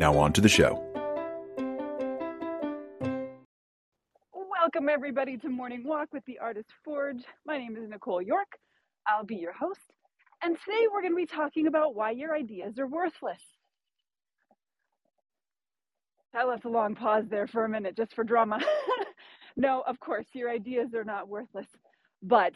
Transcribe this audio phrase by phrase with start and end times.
[0.00, 0.82] Now on to the show.
[4.32, 7.22] Welcome everybody to Morning Walk with the Artist Forge.
[7.44, 8.48] My name is Nicole York.
[9.06, 9.92] I'll be your host.
[10.42, 13.42] And today we're going to be talking about why your ideas are worthless.
[16.34, 18.58] I left a long pause there for a minute just for drama.
[19.58, 21.68] no, of course, your ideas are not worthless.
[22.22, 22.54] But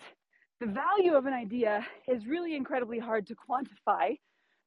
[0.61, 4.17] the value of an idea is really incredibly hard to quantify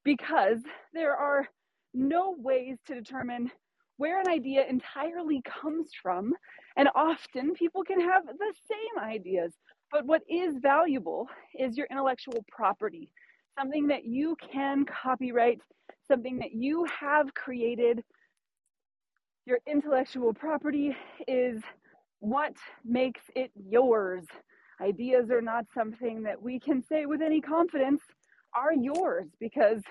[0.03, 0.59] because
[0.93, 1.47] there are
[1.97, 3.51] no ways to determine
[3.97, 6.33] where an idea entirely comes from.
[6.75, 9.53] And often people can have the same ideas.
[9.91, 13.09] But what is valuable is your intellectual property,
[13.57, 15.59] something that you can copyright,
[16.07, 18.03] something that you have created.
[19.45, 20.95] Your intellectual property
[21.27, 21.61] is
[22.19, 22.53] what
[22.85, 24.25] makes it yours.
[24.81, 28.01] Ideas are not something that we can say with any confidence
[28.55, 29.81] are yours because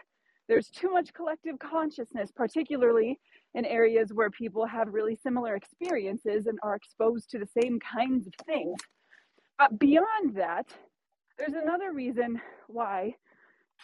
[0.49, 3.19] there's too much collective consciousness, particularly
[3.55, 8.27] in areas where people have really similar experiences and are exposed to the same kinds
[8.27, 8.77] of things.
[9.59, 10.67] But beyond that,
[11.39, 13.15] there's another reason why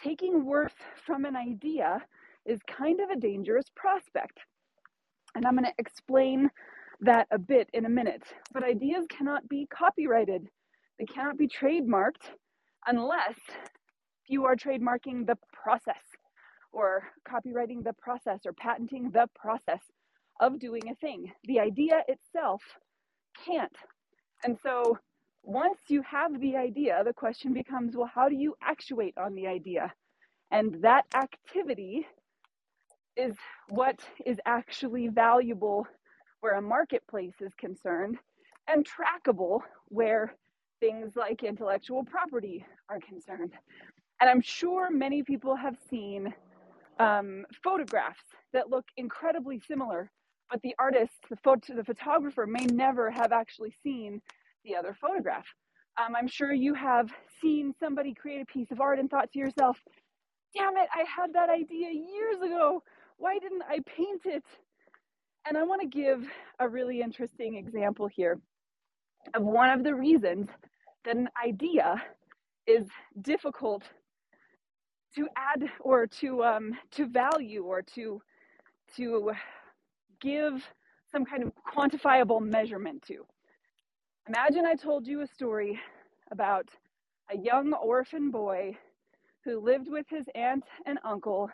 [0.01, 0.75] taking worth
[1.05, 2.01] from an idea
[2.45, 4.39] is kind of a dangerous prospect.
[5.35, 6.49] And I'm going to explain
[7.01, 8.23] that a bit in a minute.
[8.53, 10.47] But ideas cannot be copyrighted,
[10.99, 12.29] they cannot be trademarked
[12.85, 13.35] unless
[14.27, 16.03] you are trademarking the process
[16.73, 19.81] or copywriting the process or patenting the process
[20.41, 21.31] of doing a thing.
[21.45, 22.61] The idea itself
[23.45, 23.75] can't.
[24.43, 24.97] And so
[25.43, 29.47] once you have the idea, the question becomes well, how do you actuate on the
[29.47, 29.93] idea?
[30.51, 32.07] And that activity
[33.15, 33.35] is
[33.69, 35.87] what is actually valuable
[36.41, 38.17] where a marketplace is concerned
[38.67, 40.35] and trackable where
[40.79, 43.53] things like intellectual property are concerned.
[44.19, 46.33] And I'm sure many people have seen
[46.99, 48.23] um, photographs
[48.53, 50.11] that look incredibly similar,
[50.49, 54.21] but the artist, the, photo, the photographer, may never have actually seen
[54.65, 55.45] the other photograph.
[55.99, 57.09] Um, I'm sure you have
[57.41, 59.77] seen somebody create a piece of art and thought to yourself,
[60.55, 62.83] damn it, I had that idea years ago.
[63.17, 64.43] Why didn't I paint it?
[65.47, 66.25] And I want to give
[66.59, 68.39] a really interesting example here
[69.33, 70.47] of one of the reasons
[71.05, 72.01] that an idea
[72.67, 72.87] is
[73.21, 73.83] difficult
[75.15, 78.21] to add or to um, to value or to
[78.95, 79.31] to
[80.21, 80.63] give
[81.11, 83.25] some kind of quantifiable measurement to.
[84.27, 85.79] Imagine I told you a story
[86.31, 86.69] about
[87.31, 88.77] a young orphan boy
[89.43, 91.49] who lived with his aunt and uncle,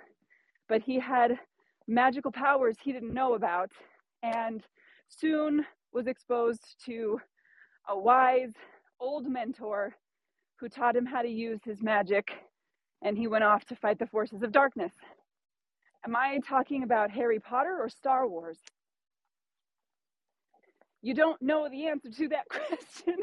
[0.68, 1.40] but he had
[1.88, 3.72] magical powers he didn't know about,
[4.22, 4.64] and
[5.08, 7.20] soon was exposed to
[7.90, 8.54] a wise
[9.00, 9.96] old mentor
[10.60, 12.32] who taught him how to use his magic
[13.02, 14.94] and he went off to fight the forces of darkness.
[16.06, 18.60] Am I talking about Harry Potter or Star Wars?
[21.02, 23.16] You don't know the answer to that question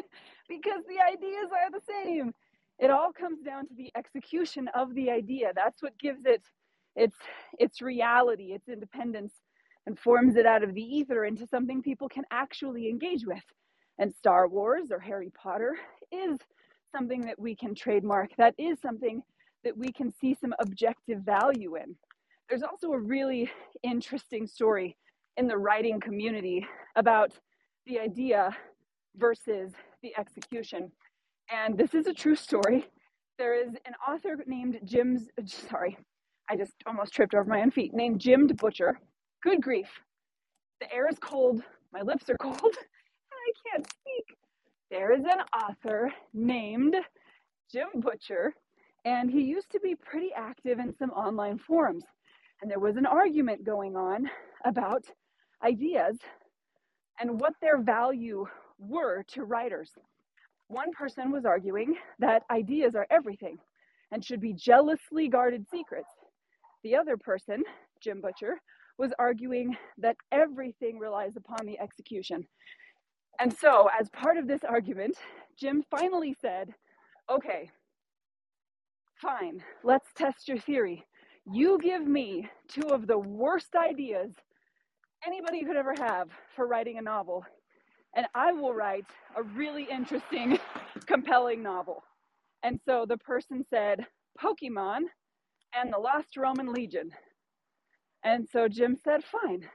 [0.49, 2.33] because the ideas are the same.
[2.79, 5.53] It all comes down to the execution of the idea.
[5.55, 6.43] That's what gives it
[6.95, 7.17] its
[7.59, 9.35] its reality, its independence,
[9.87, 13.43] and forms it out of the ether into something people can actually engage with.
[13.99, 15.77] And Star Wars or Harry Potter
[16.13, 16.39] is
[16.95, 18.31] something that we can trademark.
[18.37, 19.23] That is something
[19.67, 21.97] that we can see some objective value in.
[22.49, 23.51] There's also a really
[23.83, 24.97] interesting story
[25.37, 27.33] in the writing community about
[27.85, 28.57] the idea
[29.17, 29.73] versus
[30.05, 30.93] the execution.
[31.51, 32.87] And this is a true story.
[33.39, 35.99] There is an author named Jim's, sorry,
[36.49, 39.01] I just almost tripped over my own feet, named Jim Butcher.
[39.43, 39.89] Good grief.
[40.81, 41.61] The air is cold,
[41.93, 44.37] my lips are cold, and I can't speak.
[44.93, 46.95] There is an author named
[47.73, 48.55] Jim Butcher
[49.07, 52.05] and he used to be pretty active in some online forums.
[52.61, 54.29] And there was an argument going on
[54.65, 55.05] about
[55.65, 56.17] ideas
[57.21, 58.47] and what their value
[58.81, 59.93] were to writers.
[60.67, 63.59] One person was arguing that ideas are everything
[64.11, 66.11] and should be jealously guarded secrets.
[66.83, 67.63] The other person,
[68.03, 68.61] Jim Butcher,
[68.99, 72.45] was arguing that everything relies upon the execution.
[73.39, 75.17] And so, as part of this argument,
[75.57, 76.75] Jim finally said,
[77.31, 77.71] okay,
[79.21, 81.05] Fine, let's test your theory.
[81.51, 84.33] You give me two of the worst ideas
[85.27, 87.45] anybody could ever have for writing a novel,
[88.15, 90.59] and I will write a really interesting,
[91.07, 92.03] compelling novel.
[92.63, 94.07] And so the person said,
[94.39, 95.03] Pokemon
[95.75, 97.11] and the Lost Roman Legion.
[98.25, 99.67] And so Jim said, fine,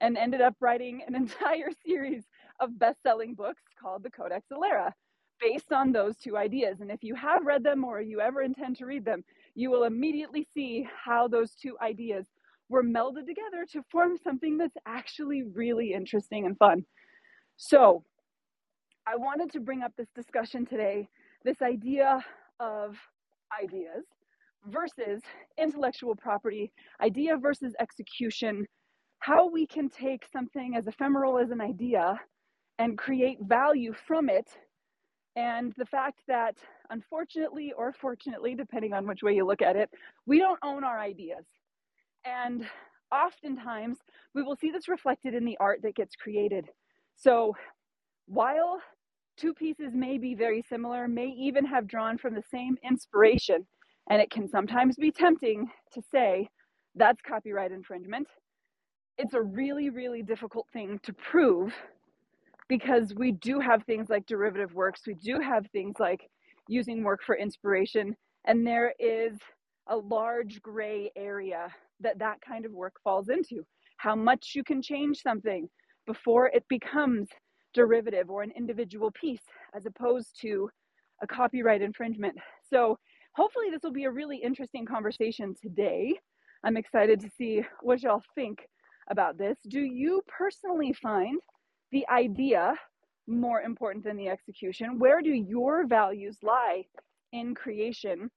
[0.00, 2.24] and ended up writing an entire series
[2.60, 4.92] of best selling books called the Codex Alera
[5.44, 6.80] based on those two ideas.
[6.80, 9.24] And if you have read them or you ever intend to read them,
[9.54, 12.24] you will immediately see how those two ideas
[12.70, 16.84] were melded together to form something that's actually really interesting and fun.
[17.56, 18.04] So,
[19.06, 21.08] I wanted to bring up this discussion today
[21.44, 22.24] this idea
[22.58, 22.96] of
[23.62, 24.04] ideas
[24.66, 25.22] versus
[25.58, 28.66] intellectual property, idea versus execution,
[29.18, 32.18] how we can take something as ephemeral as an idea
[32.78, 34.48] and create value from it.
[35.36, 36.56] And the fact that,
[36.90, 39.90] unfortunately or fortunately, depending on which way you look at it,
[40.26, 41.44] we don't own our ideas.
[42.24, 42.66] And
[43.12, 43.98] oftentimes
[44.34, 46.66] we will see this reflected in the art that gets created.
[47.16, 47.54] So
[48.26, 48.80] while
[49.36, 53.66] two pieces may be very similar, may even have drawn from the same inspiration,
[54.08, 56.48] and it can sometimes be tempting to say
[56.94, 58.28] that's copyright infringement.
[59.18, 61.74] It's a really, really difficult thing to prove
[62.68, 66.28] because we do have things like derivative works, we do have things like
[66.68, 68.16] using work for inspiration,
[68.46, 69.38] and there is
[69.88, 71.68] a large gray area
[72.00, 73.64] that that kind of work falls into.
[73.98, 75.68] How much you can change something
[76.06, 77.28] before it becomes
[77.74, 79.42] derivative or an individual piece
[79.74, 80.70] as opposed to
[81.22, 82.36] a copyright infringement.
[82.70, 82.98] So,
[83.34, 86.14] hopefully, this will be a really interesting conversation today.
[86.64, 88.60] I'm excited to see what y'all think
[89.10, 89.58] about this.
[89.68, 91.38] Do you personally find
[91.92, 92.74] the idea
[93.26, 94.98] more important than the execution?
[94.98, 96.84] Where do your values lie
[97.32, 98.30] in creation?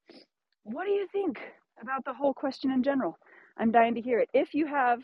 [0.63, 1.39] What do you think
[1.81, 3.17] about the whole question in general?
[3.57, 4.29] I'm dying to hear it.
[4.33, 4.99] If you have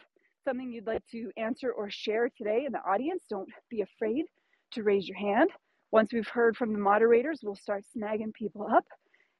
[0.46, 4.26] something you'd like to answer or share today in the audience, don't be afraid
[4.74, 5.50] to raise your hand.
[5.92, 8.86] Once we've heard from the moderators, we'll start snagging people up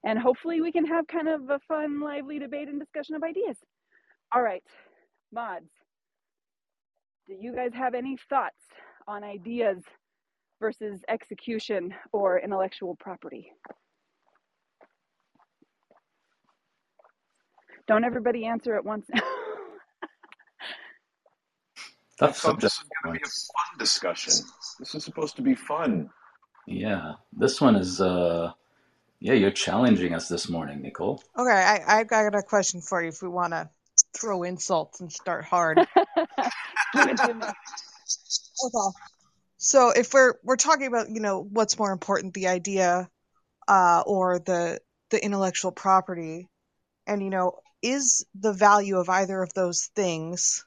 [0.04, 3.58] and hopefully we can have kind of a fun, lively debate and discussion of ideas.
[4.34, 4.64] All right,
[5.32, 5.70] mods,
[7.28, 8.58] do you guys have any thoughts
[9.08, 9.84] on ideas
[10.60, 13.52] versus execution or intellectual property?
[17.88, 19.08] Don't everybody answer at once.
[22.20, 24.34] That's I thought this is going to be a fun discussion.
[24.80, 26.10] This is supposed to be fun.
[26.68, 28.00] Yeah, this one is.
[28.02, 28.52] uh
[29.20, 31.22] Yeah, you're challenging us this morning, Nicole.
[31.38, 33.10] Okay, I I got a question for you.
[33.10, 33.70] If we want to
[34.16, 35.88] throw insults and start hard.
[38.62, 38.98] okay.
[39.58, 43.10] So if we're we're talking about you know what's more important, the idea
[43.68, 44.80] uh, or the
[45.10, 46.50] the intellectual property,
[47.08, 50.66] and you know is the value of either of those things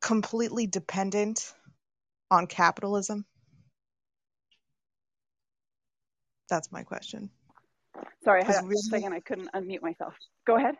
[0.00, 1.52] completely dependent
[2.30, 3.24] on capitalism?
[6.48, 7.30] That's my question.
[8.24, 9.12] Sorry, I had a second.
[9.12, 10.14] I couldn't unmute myself.
[10.46, 10.76] Go ahead.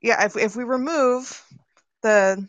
[0.00, 1.42] Yeah, if if we remove
[2.02, 2.48] the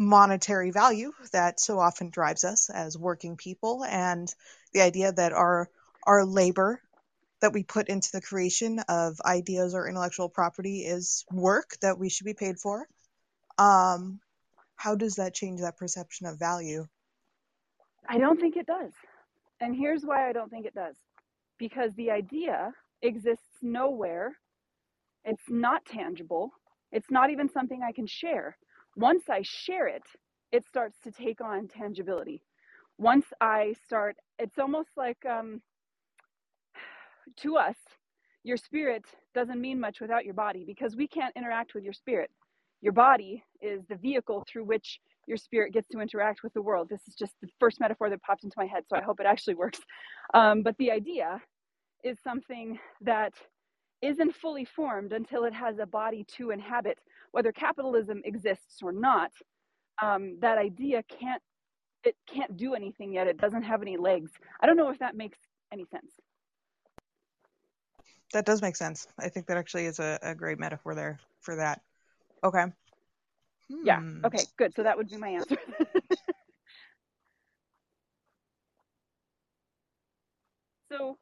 [0.00, 4.34] monetary value that so often drives us as working people and
[4.72, 5.68] the idea that our
[6.06, 6.80] our labor
[7.42, 12.08] that we put into the creation of ideas or intellectual property is work that we
[12.08, 12.86] should be paid for.
[13.58, 14.20] Um,
[14.74, 16.86] how does that change that perception of value?
[18.08, 18.92] I don't think it does.
[19.60, 20.94] And here's why I don't think it does
[21.58, 24.34] because the idea exists nowhere,
[25.26, 26.50] it's not tangible,
[26.90, 28.56] it's not even something I can share.
[28.96, 30.04] Once I share it,
[30.52, 32.42] it starts to take on tangibility.
[32.98, 35.62] Once I start, it's almost like um,
[37.38, 37.76] to us,
[38.44, 39.04] your spirit
[39.34, 42.30] doesn't mean much without your body because we can't interact with your spirit.
[42.80, 46.88] Your body is the vehicle through which your spirit gets to interact with the world.
[46.90, 49.26] This is just the first metaphor that popped into my head, so I hope it
[49.26, 49.80] actually works.
[50.34, 51.40] Um, but the idea
[52.04, 53.34] is something that
[54.02, 56.98] isn't fully formed until it has a body to inhabit.
[57.32, 59.32] Whether capitalism exists or not,
[60.02, 61.42] um, that idea can't
[62.02, 63.26] it can't do anything yet.
[63.26, 64.32] It doesn't have any legs.
[64.60, 65.38] I don't know if that makes
[65.70, 66.12] any sense
[68.32, 69.08] that does make sense.
[69.18, 71.80] I think that actually is a, a great metaphor there for that.
[72.44, 72.64] Okay.
[73.70, 73.84] Hmm.
[73.84, 74.00] Yeah.
[74.24, 74.44] Okay.
[74.56, 74.74] Good.
[74.74, 75.56] So that would be my answer.
[80.92, 81.18] so,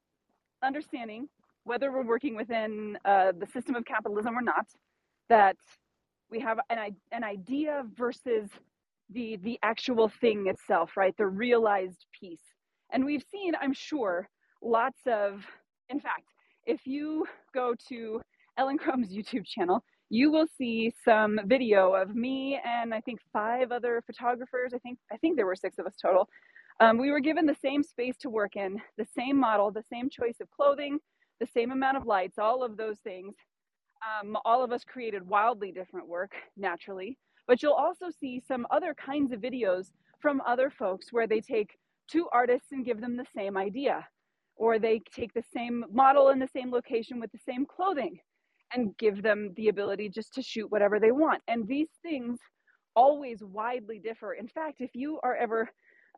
[0.62, 1.28] understanding
[1.64, 4.66] whether we're working within uh, the system of capitalism or not,
[5.28, 5.56] that
[6.30, 8.50] we have an an idea versus
[9.10, 11.16] the the actual thing itself, right?
[11.16, 12.42] The realized piece.
[12.92, 14.28] And we've seen, I'm sure,
[14.62, 15.44] lots of,
[15.90, 16.24] in fact,
[16.66, 18.20] if you go to
[18.56, 23.72] Ellen Chrome's YouTube channel, you will see some video of me and I think five
[23.72, 24.72] other photographers.
[24.74, 26.28] I think I think there were six of us total.
[26.80, 30.08] Um, we were given the same space to work in, the same model, the same
[30.08, 30.98] choice of clothing,
[31.40, 33.34] the same amount of lights, all of those things.
[34.02, 38.94] Um, all of us created wildly different work naturally, but you'll also see some other
[38.94, 39.90] kinds of videos
[40.20, 41.78] from other folks where they take
[42.08, 44.06] two artists and give them the same idea,
[44.56, 48.18] or they take the same model in the same location with the same clothing
[48.72, 51.42] and give them the ability just to shoot whatever they want.
[51.48, 52.38] And these things
[52.94, 54.34] always widely differ.
[54.34, 55.68] In fact, if you are ever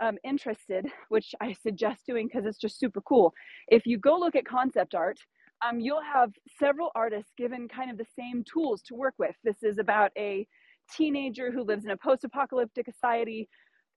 [0.00, 3.34] um, interested, which I suggest doing because it's just super cool,
[3.68, 5.18] if you go look at concept art,
[5.66, 9.34] um, you'll have several artists given kind of the same tools to work with.
[9.44, 10.46] This is about a
[10.96, 13.48] teenager who lives in a post-apocalyptic society.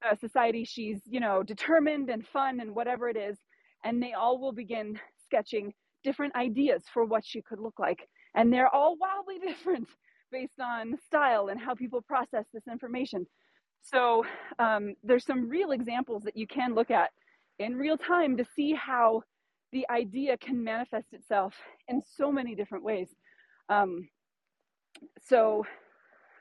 [0.06, 3.38] Uh, society, she's you know determined and fun and whatever it is,
[3.86, 8.00] and they all will begin sketching different ideas for what she could look like,
[8.36, 9.88] and they're all wildly different
[10.32, 13.26] based on style and how people process this information.
[13.84, 14.26] So
[14.60, 17.12] um, there's some real examples that you can look at
[17.60, 19.24] in real time to see how
[19.74, 21.56] the idea can manifest itself
[21.90, 23.10] in so many different ways.
[23.70, 24.08] Um,
[25.28, 25.66] so,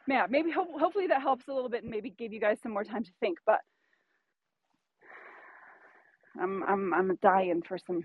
[0.09, 2.73] yeah, maybe ho- hopefully that helps a little bit and maybe give you guys some
[2.73, 3.39] more time to think.
[3.47, 3.61] But
[6.41, 8.03] I'm I'm I'm dying for some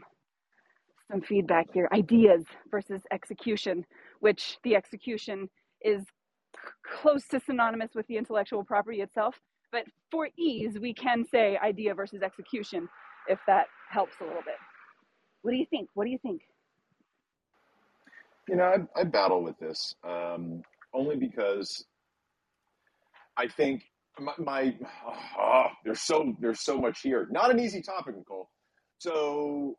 [1.12, 1.90] some feedback here.
[1.94, 3.86] Ideas versus execution,
[4.22, 5.50] which the execution
[5.82, 6.04] is
[7.02, 9.36] close to synonymous with the intellectual property itself.
[9.72, 12.90] But for ease, we can say idea versus execution
[13.30, 14.56] if that helps a little bit.
[15.48, 15.88] What do you think?
[15.94, 16.42] What do you think?
[18.50, 20.62] You know, I, I battle with this um,
[20.94, 21.86] only because
[23.38, 23.84] I think
[24.20, 24.76] my, my
[25.40, 27.30] oh, there's so there's so much here.
[27.32, 28.50] Not an easy topic, Nicole.
[28.98, 29.78] So,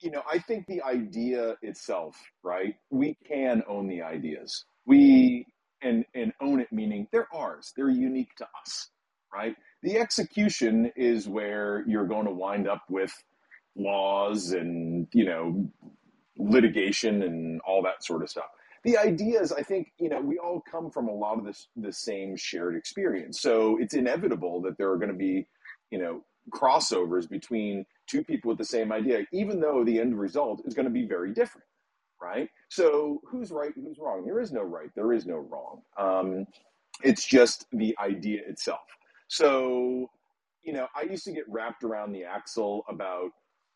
[0.00, 2.74] you know, I think the idea itself, right?
[2.90, 4.66] We can own the ideas.
[4.84, 5.46] We
[5.80, 7.72] and and own it meaning they're ours.
[7.74, 8.90] They're unique to us,
[9.32, 9.56] right?
[9.82, 13.14] The execution is where you're going to wind up with
[13.76, 15.68] laws and you know
[16.38, 18.46] litigation and all that sort of stuff.
[18.84, 21.68] The idea is i think you know we all come from a lot of this
[21.76, 23.40] the same shared experience.
[23.40, 25.46] So it's inevitable that there are going to be
[25.90, 30.62] you know crossovers between two people with the same idea even though the end result
[30.66, 31.66] is going to be very different
[32.22, 32.50] right?
[32.68, 34.24] So who's right who's wrong?
[34.26, 35.82] There is no right there is no wrong.
[35.98, 36.46] Um,
[37.02, 38.86] it's just the idea itself.
[39.28, 40.10] So
[40.62, 43.30] you know i used to get wrapped around the axle about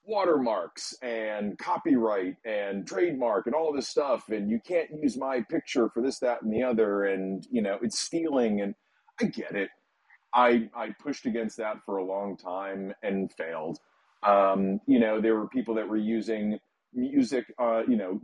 [0.07, 5.89] watermarks and copyright and trademark and all this stuff and you can't use my picture
[5.89, 8.75] for this that and the other and you know it's stealing and
[9.21, 9.71] i get it.
[10.35, 13.79] I i pushed against that for a long time and failed.
[14.23, 16.59] Um, you know there were people that were using
[16.93, 18.21] music uh, you know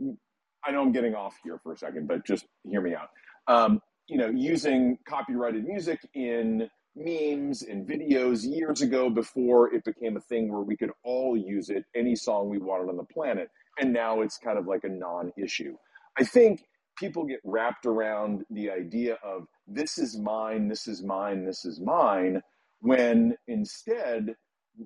[0.65, 3.09] i know i'm getting off here for a second but just hear me out.
[3.47, 10.17] Um, you know using copyrighted music in memes and videos years ago before it became
[10.17, 13.49] a thing where we could all use it, any song we wanted on the planet.
[13.79, 15.77] And now it's kind of like a non issue.
[16.17, 16.65] I think
[16.97, 21.79] people get wrapped around the idea of this is mine, this is mine, this is
[21.79, 22.41] mine,
[22.81, 24.35] when instead,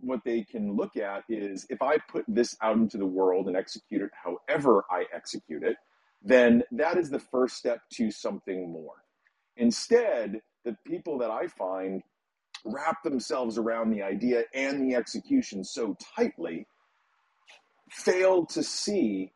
[0.01, 3.55] what they can look at is if I put this out into the world and
[3.55, 5.77] execute it however I execute it,
[6.23, 9.03] then that is the first step to something more.
[9.57, 12.01] Instead, the people that I find
[12.65, 16.67] wrap themselves around the idea and the execution so tightly
[17.91, 19.31] fail to see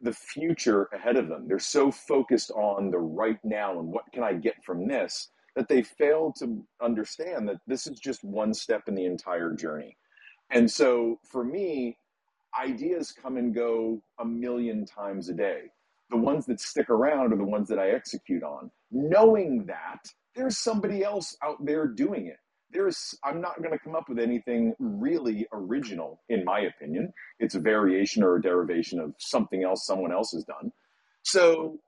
[0.00, 1.46] the future ahead of them.
[1.48, 5.68] They're so focused on the right now and what can I get from this that
[5.68, 9.96] they fail to understand that this is just one step in the entire journey.
[10.50, 11.96] And so for me,
[12.60, 15.62] ideas come and go a million times a day.
[16.10, 18.70] The ones that stick around are the ones that I execute on.
[18.90, 22.36] Knowing that there's somebody else out there doing it.
[22.70, 27.12] There's, I'm not going to come up with anything really original, in my opinion.
[27.38, 30.72] It's a variation or a derivation of something else someone else has done.
[31.22, 31.78] So,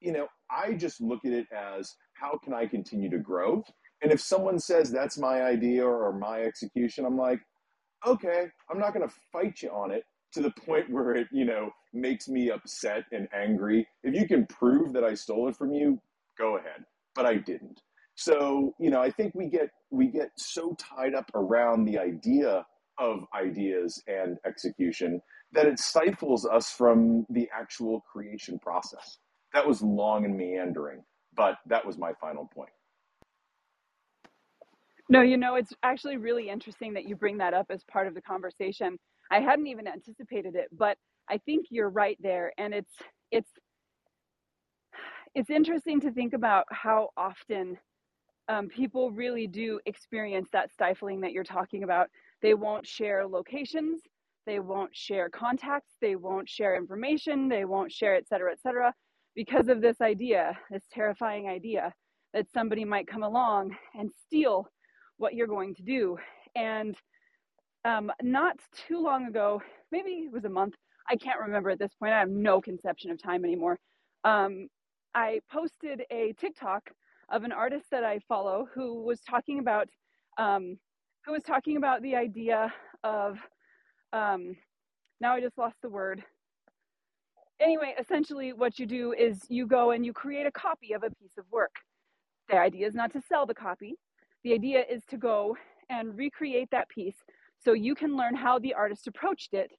[0.00, 3.62] you know, I just look at it as how can I continue to grow?
[4.02, 7.40] And if someone says that's my idea or my execution, I'm like,
[8.06, 11.44] okay, I'm not going to fight you on it to the point where it, you
[11.44, 13.86] know, makes me upset and angry.
[14.02, 16.00] If you can prove that I stole it from you,
[16.38, 16.84] go ahead
[17.16, 17.80] but I didn't.
[18.14, 22.64] So, you know, I think we get we get so tied up around the idea
[22.98, 25.20] of ideas and execution
[25.52, 29.18] that it stifles us from the actual creation process.
[29.52, 31.02] That was long and meandering,
[31.36, 32.70] but that was my final point.
[35.08, 38.14] No, you know, it's actually really interesting that you bring that up as part of
[38.14, 38.98] the conversation.
[39.30, 40.96] I hadn't even anticipated it, but
[41.28, 42.92] I think you're right there and it's
[43.30, 43.50] it's
[45.36, 47.76] it's interesting to think about how often
[48.48, 52.08] um, people really do experience that stifling that you're talking about.
[52.40, 54.00] They won't share locations,
[54.46, 58.94] they won't share contacts, they won't share information, they won't share, et cetera, et cetera,
[59.34, 61.92] because of this idea, this terrifying idea
[62.32, 64.66] that somebody might come along and steal
[65.18, 66.16] what you're going to do.
[66.54, 66.96] And
[67.84, 68.56] um, not
[68.88, 69.60] too long ago,
[69.92, 70.76] maybe it was a month,
[71.10, 73.78] I can't remember at this point, I have no conception of time anymore.
[74.24, 74.68] Um,
[75.16, 76.90] I posted a TikTok
[77.30, 79.88] of an artist that I follow who was talking about
[80.36, 80.78] um,
[81.24, 83.38] who was talking about the idea of
[84.12, 84.54] um,
[85.18, 86.22] now I just lost the word.
[87.58, 91.08] Anyway, essentially, what you do is you go and you create a copy of a
[91.08, 91.74] piece of work.
[92.50, 93.94] The idea is not to sell the copy.
[94.44, 95.56] The idea is to go
[95.88, 97.16] and recreate that piece
[97.64, 99.70] so you can learn how the artist approached it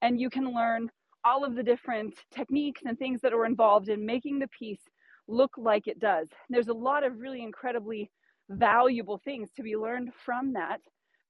[0.00, 0.88] and you can learn
[1.26, 4.82] all of the different techniques and things that are involved in making the piece
[5.26, 6.28] look like it does.
[6.48, 8.12] There's a lot of really incredibly
[8.48, 10.80] valuable things to be learned from that.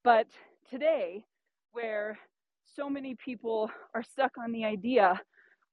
[0.04, 0.26] But
[0.70, 1.24] today,
[1.72, 2.18] where
[2.66, 5.18] so many people are stuck on the idea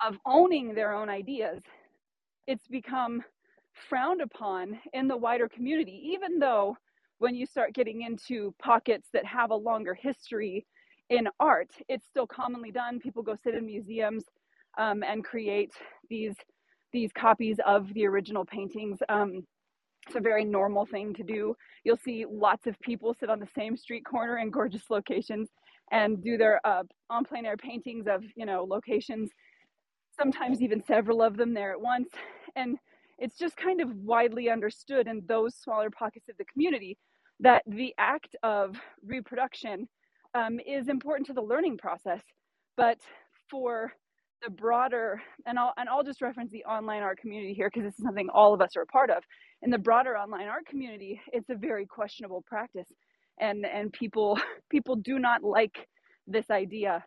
[0.02, 1.62] of owning their own ideas,
[2.48, 3.22] it's become
[3.90, 6.78] frowned upon in the wider community, even though
[7.18, 10.66] when you start getting into pockets that have a longer history
[11.14, 13.00] in art, it's still commonly done.
[13.00, 14.26] People go sit in museums
[14.78, 15.74] um, and create
[16.10, 16.36] these
[16.92, 19.00] these copies of the original paintings.
[19.10, 19.46] Um,
[20.06, 21.56] it's a very normal thing to do.
[21.84, 25.50] You'll see lots of people sit on the same street corner in gorgeous locations
[25.92, 29.30] and do their uh, on plein air paintings of you know locations.
[30.18, 32.10] Sometimes even several of them there at once,
[32.56, 32.78] and
[33.20, 36.98] it's just kind of widely understood in those smaller pockets of the community
[37.40, 39.88] that the act of reproduction
[40.34, 42.22] um, is important to the learning process.
[42.78, 43.00] But
[43.50, 43.94] for
[44.44, 47.98] the broader, and I'll, and I'll just reference the online art community here because this
[47.98, 49.24] is something all of us are a part of.
[49.62, 52.88] In the broader online art community, it's a very questionable practice.
[53.40, 54.38] And, and people,
[54.70, 55.88] people do not like
[56.28, 57.04] this idea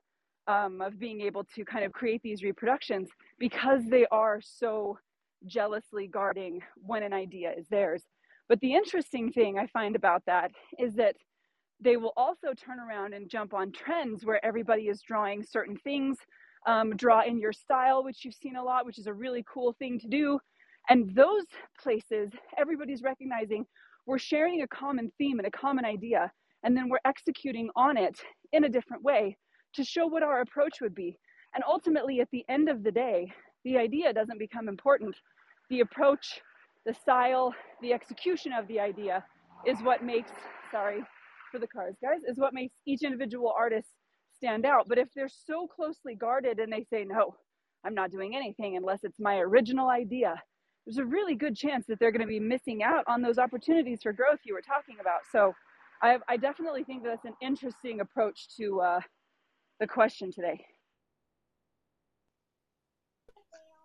[0.46, 3.08] um, of being able to kind of create these reproductions
[3.38, 4.98] because they are so
[5.46, 8.02] jealously guarding when an idea is theirs.
[8.48, 11.16] But the interesting thing I find about that is that
[11.80, 16.16] they will also turn around and jump on trends where everybody is drawing certain things,
[16.66, 19.74] um, draw in your style, which you've seen a lot, which is a really cool
[19.78, 20.38] thing to do.
[20.88, 21.44] And those
[21.80, 23.66] places, everybody's recognizing
[24.06, 26.30] we're sharing a common theme and a common idea,
[26.62, 28.18] and then we're executing on it
[28.52, 29.36] in a different way
[29.74, 31.18] to show what our approach would be.
[31.54, 33.32] And ultimately, at the end of the day,
[33.64, 35.16] the idea doesn't become important.
[35.70, 36.40] The approach,
[36.86, 39.24] the style, the execution of the idea
[39.66, 40.30] is what makes,
[40.70, 41.02] sorry
[41.56, 43.88] for the cars, guys, is what makes each individual artist
[44.36, 44.86] stand out.
[44.88, 47.34] But if they're so closely guarded and they say, no,
[47.84, 50.34] I'm not doing anything unless it's my original idea,
[50.84, 54.00] there's a really good chance that they're going to be missing out on those opportunities
[54.02, 55.20] for growth you were talking about.
[55.32, 55.54] So
[56.02, 59.00] I, I definitely think that's an interesting approach to uh,
[59.80, 60.64] the question today.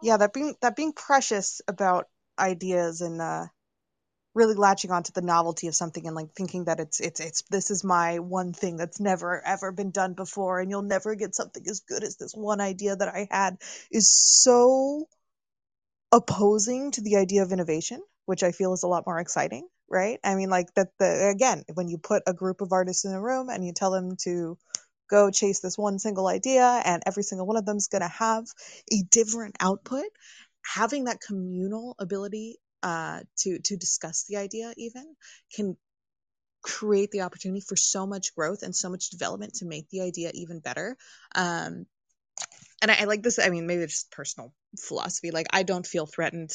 [0.01, 2.07] yeah that being that being precious about
[2.39, 3.45] ideas and uh
[4.33, 7.71] really latching onto the novelty of something and like thinking that it's it's it's this
[7.71, 11.63] is my one thing that's never ever been done before and you'll never get something
[11.69, 13.57] as good as this one idea that I had
[13.91, 15.07] is so
[16.11, 20.19] opposing to the idea of innovation which I feel is a lot more exciting right?
[20.23, 23.21] I mean like that the again when you put a group of artists in a
[23.21, 24.57] room and you tell them to
[25.09, 28.07] go chase this one single idea and every single one of them is going to
[28.07, 28.45] have
[28.91, 30.05] a different output
[30.65, 35.15] having that communal ability uh, to to discuss the idea even
[35.55, 35.77] can
[36.63, 40.31] create the opportunity for so much growth and so much development to make the idea
[40.33, 40.95] even better.
[41.33, 41.85] Um,
[42.81, 45.85] and I, I like this i mean maybe it's just personal philosophy like i don't
[45.85, 46.51] feel threatened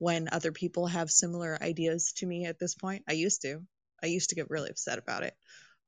[0.00, 3.04] when other people have similar ideas to me at this point.
[3.06, 3.60] I used to.
[4.02, 5.34] I used to get really upset about it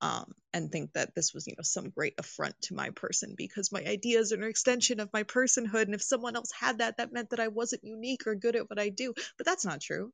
[0.03, 3.71] um, and think that this was, you know, some great affront to my person because
[3.71, 5.85] my ideas are an extension of my personhood.
[5.85, 8.69] And if someone else had that, that meant that I wasn't unique or good at
[8.69, 9.15] what I do.
[9.39, 10.13] But that's not true.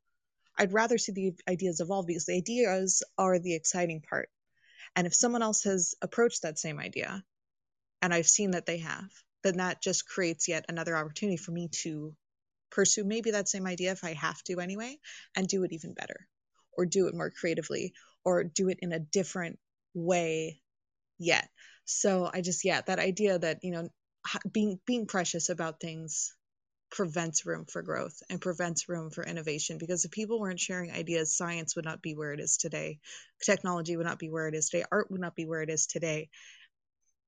[0.55, 4.29] I'd rather see the ideas evolve because the ideas are the exciting part.
[4.95, 7.23] And if someone else has approached that same idea
[8.01, 9.09] and I've seen that they have,
[9.43, 12.13] then that just creates yet another opportunity for me to
[12.69, 14.99] pursue maybe that same idea if I have to anyway
[15.35, 16.27] and do it even better
[16.77, 19.57] or do it more creatively or do it in a different
[19.93, 20.61] way
[21.17, 21.49] yet.
[21.85, 23.89] So I just yeah, that idea that, you know,
[24.51, 26.33] being being precious about things
[26.91, 31.35] prevents room for growth and prevents room for innovation because if people weren't sharing ideas
[31.35, 32.99] science would not be where it is today
[33.43, 35.85] technology would not be where it is today art would not be where it is
[35.85, 36.29] today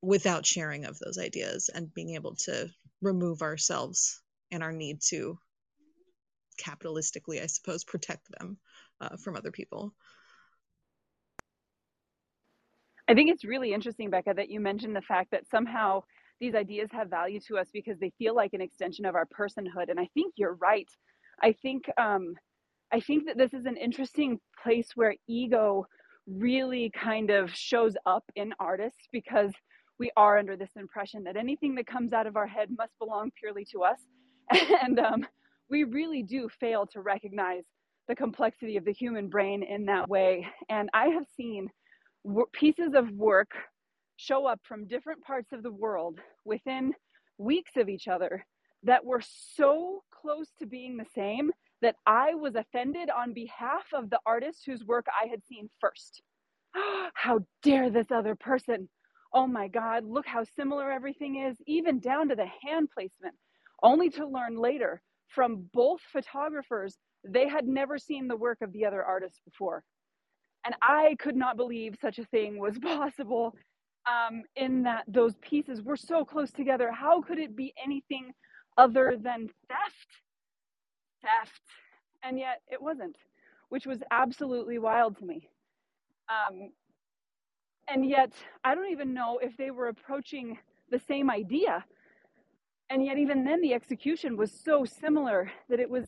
[0.02, 2.67] without sharing of those ideas and being able to
[3.02, 4.19] remove ourselves
[4.52, 5.38] and our need to
[6.62, 8.58] capitalistically, I suppose, protect them
[9.00, 9.93] uh, from other people.
[13.12, 16.04] I think it's really interesting, Bekka, that you mentioned the fact that somehow
[16.39, 19.89] these ideas have value to us because they feel like an extension of our personhood.
[19.89, 20.88] And I think you're right.
[21.43, 22.36] I think um,
[22.93, 25.86] I think that this is an interesting place where ego
[26.26, 29.52] really kind of shows up in artists because
[30.00, 33.32] we are under this impression that anything that comes out of our head must belong
[33.38, 34.00] purely to us.
[34.84, 35.26] And um,
[35.69, 37.63] we really do fail to recognize
[38.08, 40.47] the complexity of the human brain in that way.
[40.69, 41.69] And I have seen
[42.53, 43.51] pieces of work
[44.17, 46.93] show up from different parts of the world within
[47.38, 48.45] weeks of each other
[48.84, 49.21] that were
[49.55, 54.63] so close to being the same that I was offended on behalf of the artist
[54.65, 56.21] whose work I had seen first.
[57.13, 58.88] how dare this other person?
[59.34, 63.36] Oh my God, look how similar everything is, even down to the hand placement,
[63.81, 68.86] only to learn later from both photographers they had never seen the work of the
[68.86, 69.84] other artist before.
[70.65, 73.56] And I could not believe such a thing was possible
[74.10, 76.91] um, in that those pieces were so close together.
[76.91, 78.32] How could it be anything
[78.78, 80.08] other than theft?
[81.21, 81.62] Theft.
[82.24, 83.15] And yet it wasn't,
[83.69, 85.50] which was absolutely wild to me.
[86.30, 86.71] Um,
[87.88, 88.32] and yet,
[88.63, 90.58] I don't even know if they were approaching
[90.91, 91.84] the same idea.
[92.89, 96.06] And yet, even then, the execution was so similar that it was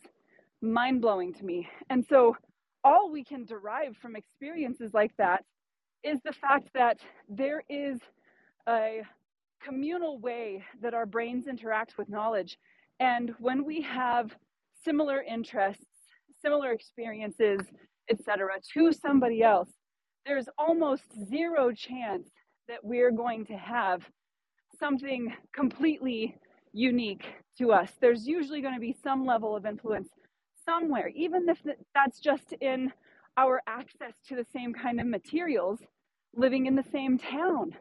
[0.62, 1.68] mind blowing to me.
[1.90, 2.36] And so,
[2.84, 5.44] all we can derive from experiences like that
[6.04, 7.98] is the fact that there is
[8.68, 9.02] a
[9.64, 12.58] communal way that our brains interact with knowledge.
[13.00, 14.36] And when we have
[14.84, 15.84] similar interests,
[16.42, 17.60] similar experiences,
[18.10, 19.70] etc., to somebody else,
[20.26, 22.28] there's almost zero chance
[22.68, 24.02] that we're going to have
[24.78, 26.36] something completely
[26.72, 27.24] unique
[27.58, 27.90] to us.
[28.00, 30.08] There's usually going to be some level of influence
[30.64, 31.58] somewhere, even if
[31.94, 32.92] that's just in
[33.36, 35.80] our access to the same kind of materials
[36.34, 37.74] living in the same town.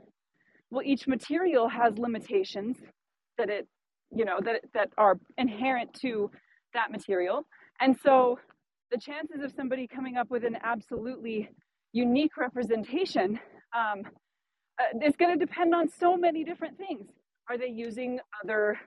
[0.71, 2.77] Well, each material has limitations
[3.37, 3.67] that it,
[4.15, 6.31] you know, that, that are inherent to
[6.73, 7.45] that material.
[7.79, 8.39] And so
[8.91, 11.49] the chances of somebody coming up with an absolutely
[11.93, 13.39] unique representation
[13.75, 14.03] um,
[14.79, 17.09] uh, is going to depend on so many different things.
[17.49, 18.79] Are they using other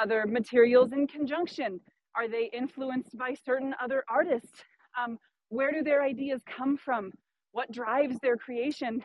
[0.00, 1.80] other materials in conjunction?
[2.14, 4.64] Are they influenced by certain other artists?
[5.00, 5.18] Um,
[5.48, 7.12] where do their ideas come from?
[7.52, 9.02] What drives their creation?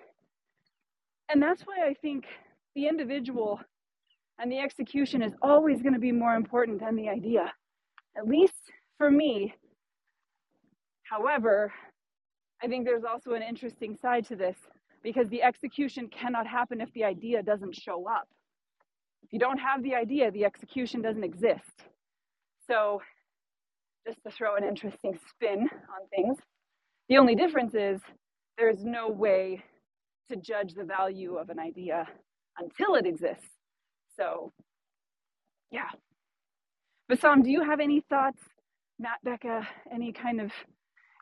[1.29, 2.25] And that's why I think
[2.75, 3.59] the individual
[4.39, 7.51] and the execution is always going to be more important than the idea,
[8.17, 9.53] at least for me.
[11.03, 11.71] However,
[12.61, 14.57] I think there's also an interesting side to this
[15.03, 18.27] because the execution cannot happen if the idea doesn't show up.
[19.23, 21.85] If you don't have the idea, the execution doesn't exist.
[22.69, 23.01] So,
[24.07, 26.37] just to throw an interesting spin on things,
[27.09, 28.01] the only difference is
[28.57, 29.63] there's no way
[30.29, 32.07] to judge the value of an idea
[32.57, 33.47] until it exists.
[34.17, 34.51] So,
[35.71, 35.89] yeah.
[37.09, 38.41] Bassam, do you have any thoughts,
[38.99, 40.51] Matt, Bekka, any kind of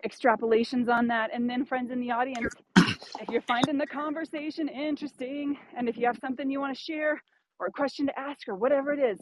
[0.05, 1.29] extrapolations on that.
[1.33, 6.05] And then, friends in the audience, if you're finding the conversation interesting and if you
[6.05, 7.21] have something you want to share
[7.59, 9.19] or a question to ask or whatever it is,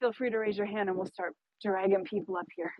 [0.00, 2.72] feel free to raise your hand and we'll start dragging people up here.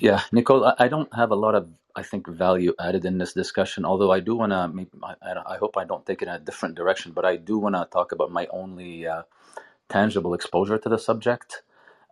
[0.00, 3.84] Yeah, Nicole, I don't have a lot of, I think, value added in this discussion.
[3.84, 5.14] Although I do want to, I,
[5.58, 8.12] hope I don't take it in a different direction, but I do want to talk
[8.12, 9.22] about my only uh,
[9.90, 11.62] tangible exposure to the subject.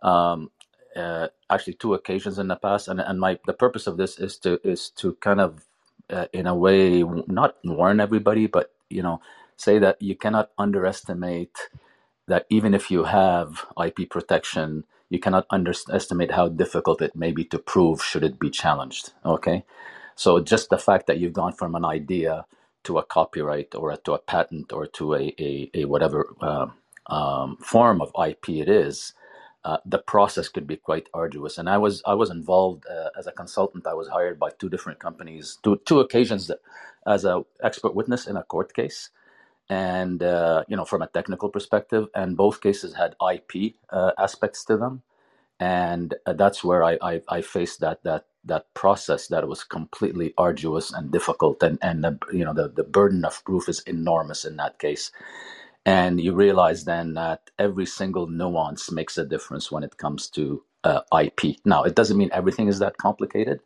[0.03, 0.51] Um,
[0.95, 4.37] uh, actually two occasions in the past, and and my the purpose of this is
[4.39, 5.65] to is to kind of
[6.09, 9.21] uh, in a way not warn everybody, but you know
[9.57, 11.57] say that you cannot underestimate
[12.27, 17.45] that even if you have IP protection, you cannot underestimate how difficult it may be
[17.45, 19.13] to prove should it be challenged.
[19.25, 19.65] Okay,
[20.15, 22.45] so just the fact that you've gone from an idea
[22.85, 26.67] to a copyright or a, to a patent or to a a, a whatever uh,
[27.07, 29.13] um, form of IP it is
[29.65, 31.57] uh, the process could be quite arduous.
[31.57, 33.87] And I was I was involved uh, as a consultant.
[33.87, 36.59] I was hired by two different companies, two two occasions that,
[37.07, 39.09] as a expert witness in a court case,
[39.69, 42.07] and uh, you know from a technical perspective.
[42.15, 45.03] And both cases had IP uh, aspects to them,
[45.59, 50.33] and uh, that's where I, I I faced that that that process that was completely
[50.37, 54.45] arduous and difficult, and and the, you know the the burden of proof is enormous
[54.45, 55.03] in that case
[55.85, 60.63] and you realize then that every single nuance makes a difference when it comes to
[60.85, 61.57] uh, IP.
[61.65, 63.61] Now, it doesn't mean everything is that complicated.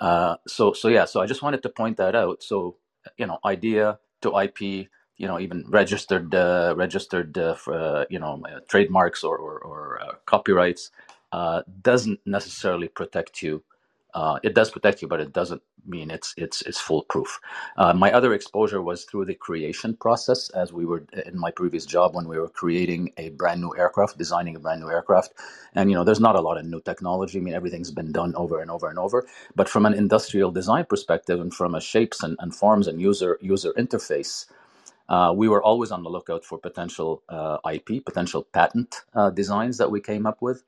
[0.00, 1.06] Uh, so, so yeah.
[1.06, 2.42] So I just wanted to point that out.
[2.42, 2.76] So,
[3.18, 4.88] you know, idea to IP,
[5.20, 9.54] you know, even registered, uh, registered, uh, for, uh, you know, uh, trademarks or or,
[9.70, 10.90] or uh, copyrights.
[11.32, 13.62] uh, doesn't necessarily protect you.
[14.44, 17.40] It does protect you, but it doesn't mean it's it's it's foolproof.
[18.04, 22.14] My other exposure was through the creation process, as we were in my previous job
[22.16, 25.34] when we were creating a brand new aircraft, designing a brand new aircraft.
[25.74, 27.38] And you know, there's not a lot of new technology.
[27.38, 29.26] I mean, everything's been done over and over and over.
[29.56, 33.38] But from an industrial design perspective, and from a shapes and, and forms and user
[33.42, 34.46] user interface,
[35.10, 39.78] uh, we were always on the lookout for potential uh, IP, potential patent uh, designs
[39.78, 40.64] that we came up with.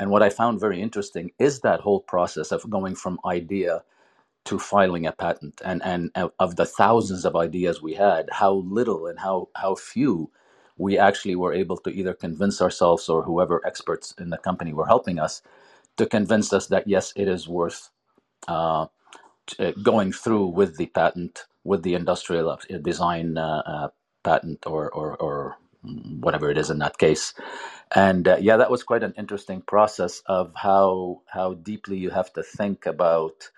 [0.00, 3.84] And what I found very interesting is that whole process of going from idea
[4.46, 5.62] to filing a patent.
[5.64, 10.30] And, and of the thousands of ideas we had, how little and how, how few
[10.78, 14.86] we actually were able to either convince ourselves or whoever experts in the company were
[14.86, 15.42] helping us
[15.98, 17.90] to convince us that yes, it is worth
[18.48, 18.86] uh,
[19.60, 23.88] uh, going through with the patent, with the industrial uh, design uh, uh,
[24.24, 25.56] patent or, or, or
[26.20, 27.34] whatever it is in that case.
[27.94, 32.32] And uh, yeah, that was quite an interesting process of how how deeply you have
[32.34, 33.50] to think about.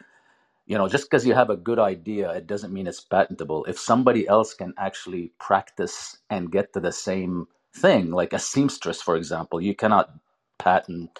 [0.66, 3.64] You know, just because you have a good idea, it doesn't mean it's patentable.
[3.66, 9.02] If somebody else can actually practice and get to the same thing, like a seamstress,
[9.02, 10.10] for example, you cannot
[10.58, 11.18] patent.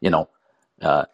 [0.00, 0.30] You know,
[0.82, 1.06] uh,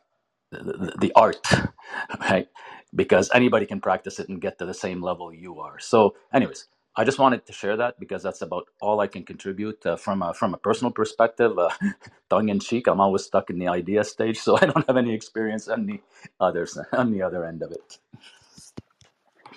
[0.52, 1.46] the, the art,
[2.20, 2.48] right?
[2.94, 5.78] Because anybody can practice it and get to the same level you are.
[5.78, 9.84] So, anyways, I just wanted to share that because that's about all I can contribute
[9.86, 11.58] uh, from a, from a personal perspective.
[11.58, 11.70] Uh,
[12.30, 15.14] tongue in cheek, I'm always stuck in the idea stage, so I don't have any
[15.14, 16.00] experience on the
[16.40, 17.98] others on the other end of it.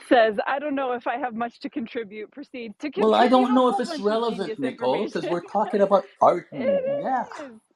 [0.09, 2.31] Says, I don't know if I have much to contribute.
[2.31, 6.05] Proceeds to Well, I don't know if it's relevant, genius Nicole, because we're talking about
[6.21, 6.69] art and yeah.
[6.69, 7.72] it is.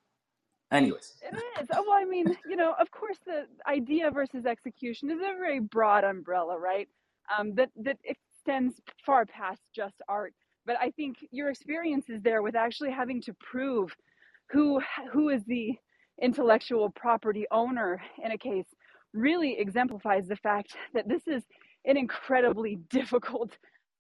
[0.71, 1.67] Anyways, It is.
[1.73, 5.59] Oh, well, I mean, you know, of course, the idea versus execution is a very
[5.59, 6.89] broad umbrella, right?
[7.37, 10.33] Um, that that extends far past just art.
[10.65, 13.95] But I think your experience is there with actually having to prove
[14.51, 15.73] who who is the
[16.21, 18.67] intellectual property owner in a case
[19.13, 21.43] really exemplifies the fact that this is
[21.85, 23.57] an incredibly difficult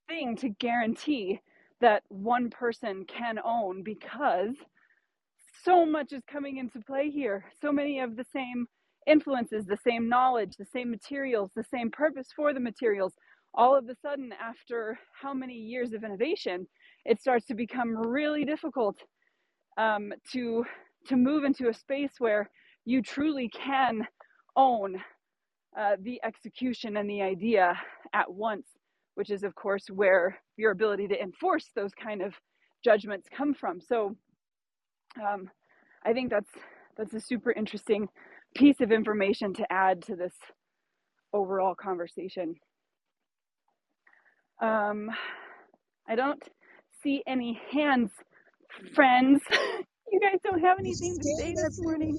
[0.09, 1.39] thing to guarantee
[1.81, 4.55] that one person can own because
[5.63, 7.45] so much is coming into play here.
[7.61, 8.67] So many of the same
[9.07, 13.13] influences, the same knowledge, the same materials, the same purpose for the materials.
[13.53, 16.67] All of a sudden, after how many years of innovation,
[17.05, 18.97] it starts to become really difficult
[19.77, 20.65] um, to
[21.07, 22.49] to move into a space where
[22.85, 24.05] you truly can
[24.57, 24.97] own
[25.79, 27.79] uh, the execution and the idea
[28.13, 28.67] at once,
[29.15, 32.33] which is, of course, where your ability to enforce those kind of
[32.83, 33.79] judgments come from.
[33.79, 34.15] So,
[35.25, 35.49] um,
[36.03, 36.49] I think that's
[36.97, 38.07] that's a super interesting
[38.55, 40.33] piece of information to add to this
[41.33, 42.55] overall conversation.
[44.61, 45.09] Um,
[46.07, 46.41] I don't
[47.03, 48.11] see any hands,
[48.95, 49.41] friends.
[50.11, 52.17] you guys don't have anything to say this morning.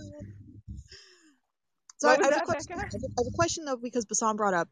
[1.98, 2.78] So I, I have a that, question.
[2.78, 4.68] I have have a question though because Bassam brought up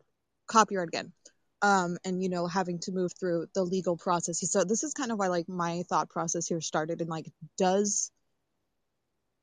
[0.46, 1.12] copyright again,
[1.60, 4.38] um, and you know having to move through the legal process.
[4.48, 7.00] So this is kind of why like my thought process here started.
[7.00, 7.26] And like,
[7.58, 8.12] does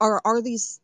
[0.03, 0.81] are are these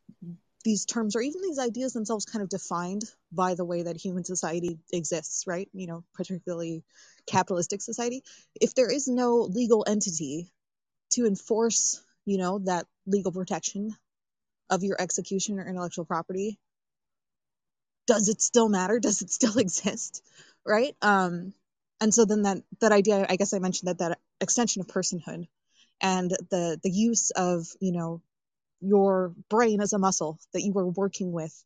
[0.63, 4.23] these terms or even these ideas themselves kind of defined by the way that human
[4.25, 5.69] society exists, right?
[5.73, 6.83] You know, particularly
[7.27, 8.23] capitalistic society.
[8.59, 10.51] If there is no legal entity
[11.11, 13.95] to enforce, you know, that legal protection
[14.69, 16.59] of your execution or intellectual property,
[18.07, 18.99] does it still matter?
[19.01, 20.23] Does it still exist?
[20.65, 20.95] Right?
[21.01, 21.53] Um,
[22.01, 25.47] and so then that that idea, I guess I mentioned that that extension of personhood
[26.01, 28.21] and the the use of, you know,
[28.81, 31.63] your brain as a muscle that you were working with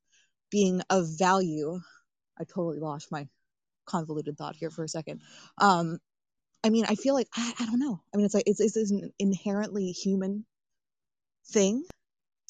[0.50, 1.80] being of value.
[2.40, 3.28] I totally lost my
[3.86, 5.22] convoluted thought here for a second.
[5.58, 6.00] Um,
[6.64, 8.02] I mean, I feel like I, I don't know.
[8.14, 10.46] I mean, it's like it's, it's an inherently human
[11.52, 11.84] thing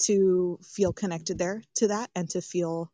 [0.03, 2.91] to feel connected there to that and to feel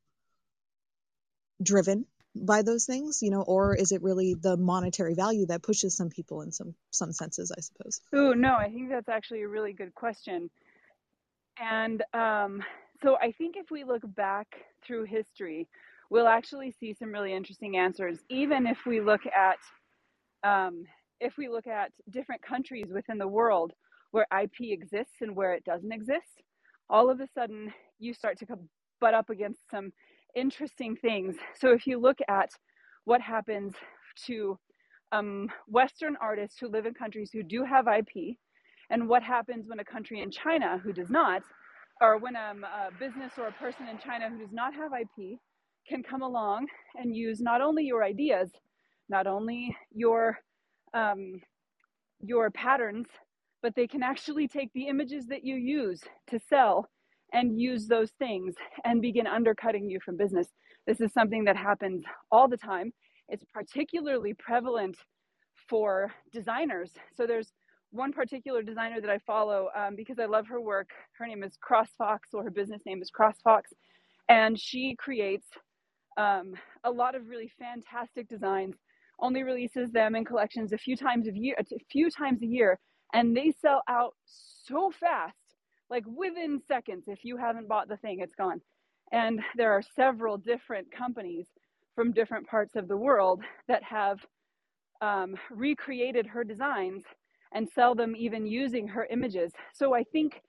[1.62, 2.06] driven
[2.36, 6.10] by those things, you know, or is it really the monetary value that pushes some
[6.10, 8.02] people in some some senses, I suppose.
[8.14, 10.50] Oh, no, I think that's actually a really good question.
[11.60, 12.64] And um,
[13.02, 14.48] so I think if we look back
[14.86, 15.68] through history,
[16.10, 18.20] we'll actually see some really interesting answers.
[18.30, 19.58] Even if we look at
[20.44, 20.86] um,
[21.20, 23.74] if we look at different countries within the world
[24.12, 26.44] where IP exists and where it doesn't exist,
[26.90, 28.48] all of a sudden you start to
[29.02, 29.92] butt up against some
[30.36, 31.36] interesting things.
[31.60, 32.52] So if you look at
[33.04, 33.74] what happens
[34.28, 34.58] to
[35.12, 38.38] um, Western artists who live in countries who do have IP,
[38.90, 41.42] and what happens when a country in China who does not,
[42.02, 45.40] or when um, a business or a person in China who does not have IP
[45.88, 48.50] can come along and use not only your ideas,
[49.10, 50.40] not only your
[50.94, 51.42] um,
[52.22, 53.08] your patterns,
[53.62, 56.88] but they can actually take the images that you use to sell
[57.34, 60.48] and use those things and begin undercutting you from business.
[60.88, 62.92] This is something that happens all the time.
[63.28, 64.98] It's particularly prevalent
[65.70, 66.92] for designers.
[67.16, 67.52] So there's
[67.92, 70.90] one particular designer that I follow um, because I love her work.
[71.18, 73.62] Her name is CrossFox, or her business name is CrossFox,
[74.28, 75.48] and she creates
[76.18, 78.76] um, a lot of really fantastic designs.
[79.20, 82.80] Only releases them in collections a few times a year, a few times a year,
[83.14, 85.36] and they sell out so fast,
[85.90, 87.06] like within seconds.
[87.08, 88.62] If you haven't bought the thing, it's gone.
[89.12, 91.48] And there are several different companies
[91.96, 94.20] from different parts of the world that have
[95.02, 97.04] um, recreated her designs
[97.54, 99.52] and sell them even using her images.
[99.74, 100.42] So I think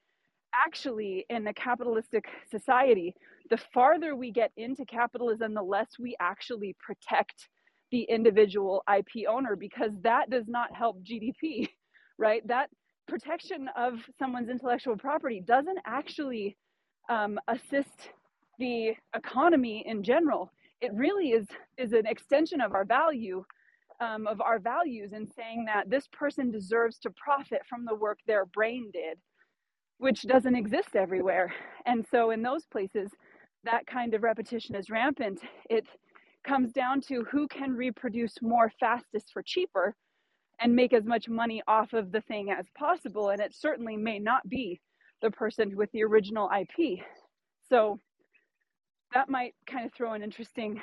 [0.54, 3.14] actually in a capitalistic society,
[3.50, 7.48] the farther we get into capitalism, the less we actually protect
[7.90, 11.68] the individual IP owner because that does not help GDP,
[12.18, 12.46] right?
[12.46, 12.70] That
[13.08, 16.56] protection of someone's intellectual property doesn't actually
[17.08, 18.10] um, assist
[18.58, 20.52] the economy in general.
[20.80, 23.44] It really is is an extension of our value,
[24.00, 28.18] um, of our values, and saying that this person deserves to profit from the work
[28.26, 29.18] their brain did,
[29.98, 31.52] which doesn't exist everywhere.
[31.86, 33.10] And so, in those places,
[33.64, 35.40] that kind of repetition is rampant.
[35.68, 35.86] It
[36.44, 39.94] comes down to who can reproduce more fastest for cheaper
[40.60, 43.30] and make as much money off of the thing as possible.
[43.30, 44.80] And it certainly may not be
[45.22, 47.00] the person with the original IP.
[47.68, 47.98] So
[49.14, 50.80] that might kind of throw an interesting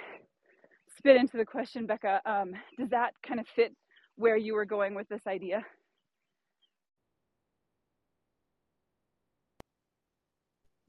[0.98, 2.20] spit into the question, Bekka.
[2.26, 3.74] Um, does that kind of fit
[4.16, 5.66] where you were going with this idea?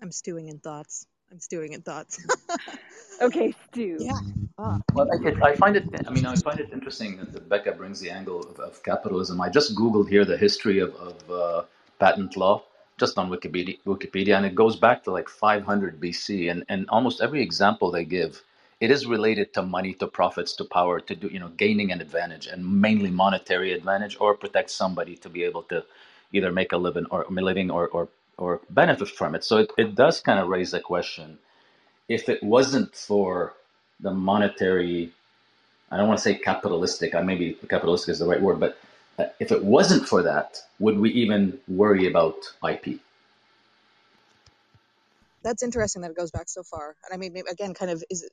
[0.01, 1.07] I'm stewing in thoughts.
[1.31, 2.25] I'm stewing in thoughts.
[3.21, 3.99] okay, stew.
[4.01, 4.12] Yeah.
[4.59, 4.79] Ah.
[4.94, 5.85] Well, I, I, find it.
[6.07, 9.40] I mean, I find it interesting that Bekka brings the angle of, of capitalism.
[9.40, 11.62] I just googled here the history of, of uh,
[11.99, 12.62] patent law,
[12.99, 16.51] just on Wikipedia, Wikipedia, and it goes back to like 500 BC.
[16.51, 18.42] And and almost every example they give,
[18.81, 22.01] it is related to money, to profits, to power, to do you know gaining an
[22.01, 25.85] advantage, and mainly monetary advantage, or protect somebody to be able to
[26.33, 29.45] either make a living or living or or or benefit from it.
[29.45, 31.38] So it, it does kind of raise the question
[32.09, 33.55] if it wasn't for
[34.01, 35.12] the monetary,
[35.91, 38.79] I don't want to say capitalistic, I maybe capitalistic is the right word, but
[39.19, 42.37] uh, if it wasn't for that, would we even worry about
[42.69, 43.01] IP?
[45.42, 46.96] That's interesting that it goes back so far.
[47.05, 48.29] And I mean, again, kind of is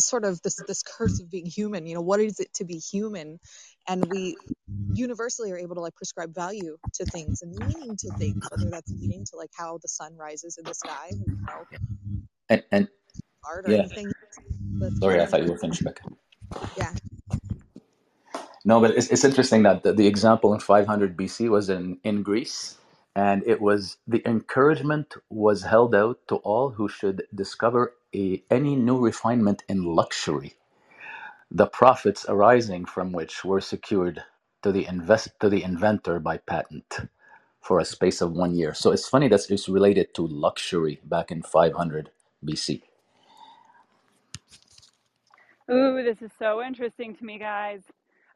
[0.00, 2.78] sort of this this curse of being human you know what is it to be
[2.78, 3.38] human
[3.86, 4.36] and we
[4.92, 8.92] universally are able to like prescribe value to things and meaning to things whether that's
[8.92, 11.64] meaning to like how the sun rises in the sky you know,
[12.48, 12.88] and, and
[13.44, 13.78] art or yeah.
[13.78, 14.10] anything
[15.00, 16.14] sorry i thought you were finished Bekka.
[16.76, 16.92] yeah
[18.64, 22.22] no but it's, it's interesting that the, the example in 500 bc was in in
[22.22, 22.76] greece
[23.18, 28.76] and it was the encouragement was held out to all who should discover a, any
[28.76, 30.54] new refinement in luxury,
[31.50, 34.24] the profits arising from which were secured
[34.62, 36.98] to the invest to the inventor by patent
[37.62, 38.74] for a space of one year.
[38.74, 42.10] So it's funny that it's related to luxury back in 500
[42.46, 42.82] BC.
[45.70, 47.82] Ooh, this is so interesting to me, guys.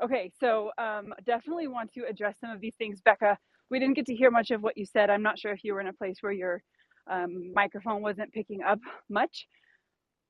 [0.03, 3.37] Okay, so um, definitely want to address some of these things, Bekka
[3.73, 5.09] we didn't get to hear much of what you said.
[5.09, 6.63] I'm not sure if you were in a place where your
[7.11, 9.49] um, microphone wasn't picking up much,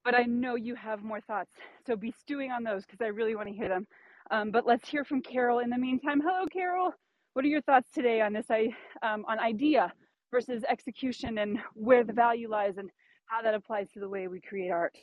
[0.04, 1.50] but I know you have more thoughts.
[1.84, 3.88] So be stewing on those because I really want to hear them.
[4.30, 6.20] Um, but let's hear from Carol in the meantime.
[6.24, 6.92] Hello, Carol.
[7.32, 8.46] What are your thoughts today on this
[9.02, 9.92] um, on idea
[10.30, 12.90] versus execution and where the value lies and
[13.26, 14.94] how that applies to the way we create art?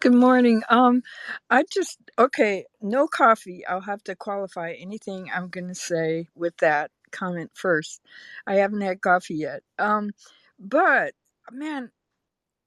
[0.00, 0.62] Good morning.
[0.70, 1.02] Um,
[1.50, 3.66] I just okay, no coffee.
[3.66, 8.00] I'll have to qualify anything I'm going to say with that comment first.
[8.46, 9.62] I haven't had coffee yet.
[9.78, 10.12] Um,
[10.58, 11.14] but
[11.52, 11.90] man,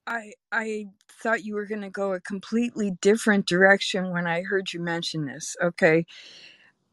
[0.08, 0.88] I I
[1.22, 5.26] thought you were going to go a completely different direction when I heard you mention
[5.26, 5.56] this.
[5.62, 6.06] Okay.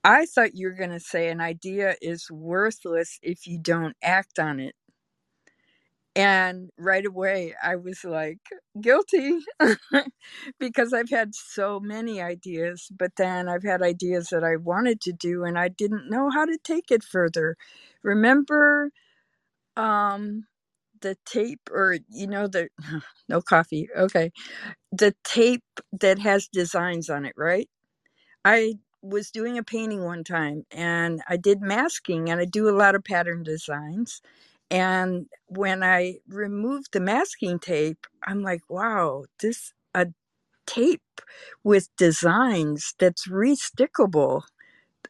[0.04, 4.38] I thought you were going to say an idea is worthless if you don't act
[4.40, 4.74] on it.
[6.18, 8.40] And right away, I was like,
[8.80, 9.40] guilty
[10.60, 15.14] because I've had so many ideas, but then I've had ideas that I wanted to
[15.14, 17.56] do and I didn't know how to take it further.
[18.04, 18.90] Remember
[19.76, 20.46] um,
[21.02, 22.68] the tape, or, you know, the
[23.28, 24.32] no coffee, okay,
[24.92, 25.64] the tape
[26.00, 27.68] that has designs on it, right?
[28.44, 32.76] I was doing a painting one time and I did masking and I do a
[32.78, 34.22] lot of pattern designs
[34.70, 40.08] and when I removed the masking tape, I'm like, wow, this a
[40.66, 41.02] tape
[41.64, 44.42] with designs that's restickable.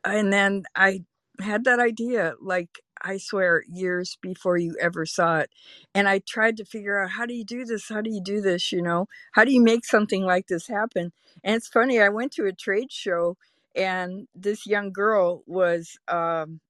[0.04, 1.04] And then I
[1.40, 5.50] had that idea like I swear, years before you ever saw it.
[5.94, 7.88] And I tried to figure out how do you do this?
[7.88, 8.72] How do you do this?
[8.72, 11.12] You know, how do you make something like this happen?
[11.44, 13.36] And it's funny, I went to a trade show
[13.76, 16.60] and this young girl was um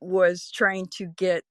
[0.00, 1.44] was trying to get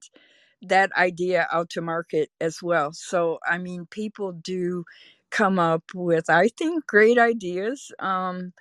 [0.62, 2.92] that idea out to market as well.
[2.92, 4.84] So I mean people do
[5.30, 8.52] come up with I think great ideas um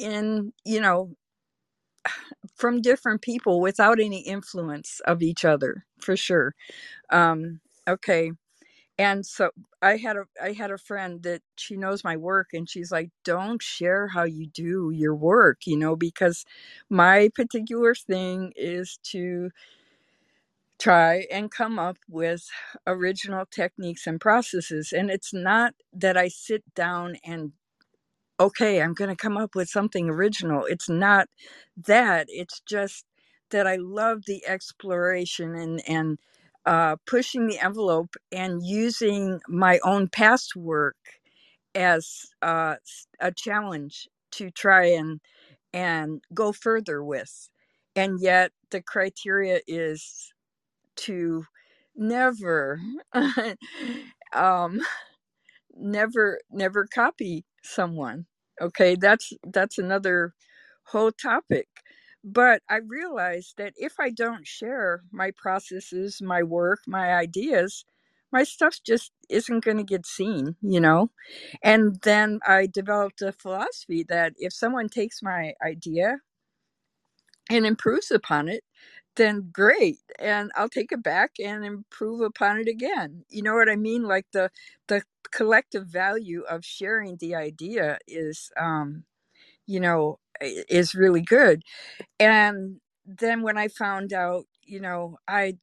[0.00, 1.14] in you know
[2.56, 6.54] from different people without any influence of each other for sure
[7.10, 8.32] um okay
[8.98, 9.50] and so
[9.82, 13.10] i had a i had a friend that she knows my work and she's like
[13.24, 16.44] don't share how you do your work you know because
[16.90, 19.50] my particular thing is to
[20.82, 22.48] try and come up with
[22.86, 27.52] original techniques and processes and it's not that i sit down and
[28.40, 30.64] okay, I'm going to come up with something original.
[30.66, 31.28] It's not
[31.86, 32.26] that.
[32.28, 33.04] It's just
[33.50, 36.18] that I love the exploration and and
[36.66, 40.96] uh, pushing the envelope and using my own past work
[41.74, 42.76] as uh,
[43.20, 45.20] a challenge to try and
[45.74, 47.48] and go further with.
[47.96, 50.32] And yet the criteria is
[50.96, 51.44] to
[51.96, 52.80] never
[54.34, 54.80] um
[55.76, 58.26] never never copy someone
[58.60, 58.96] okay?
[58.96, 60.34] That's that's another
[60.84, 61.68] whole topic.
[62.24, 67.84] But i realized that if i don't share my processes my work my ideas
[68.32, 71.10] my stuff just isn't going to get seen you know?
[71.64, 76.18] And then i developed a philosophy that if someone takes my idea
[77.50, 78.64] and improves upon it
[79.16, 83.68] then great and i'll take it back and improve upon it again you know what
[83.68, 84.50] i mean like the
[84.88, 85.02] the
[85.32, 89.04] collective value of sharing the idea is um
[89.66, 91.62] you know is really good
[92.20, 95.54] and then when i found out you know i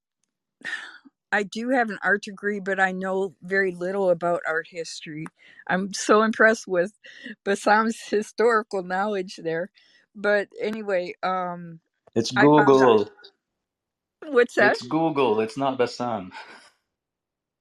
[1.32, 5.26] I do have an art degree, but I know very little about art history.
[5.68, 6.94] I'm so impressed with
[7.46, 9.70] Bassam's historical knowledge there.
[10.16, 11.80] But anyway, um,
[12.16, 13.10] It's found out Google.
[14.28, 14.78] What's that?
[14.78, 15.40] It's Google.
[15.42, 16.32] It's not Bassam.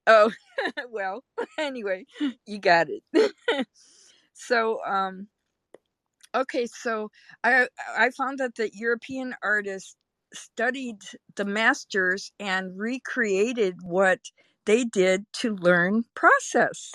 [0.07, 0.31] Oh,
[0.89, 1.23] well,
[1.59, 2.05] anyway,
[2.45, 3.03] you got it.
[4.33, 5.27] so, um,
[6.35, 7.11] okay, so
[7.43, 9.95] I I found that the European artists
[10.33, 10.97] studied
[11.35, 14.19] the masters and recreated what
[14.65, 16.91] they did to learn process.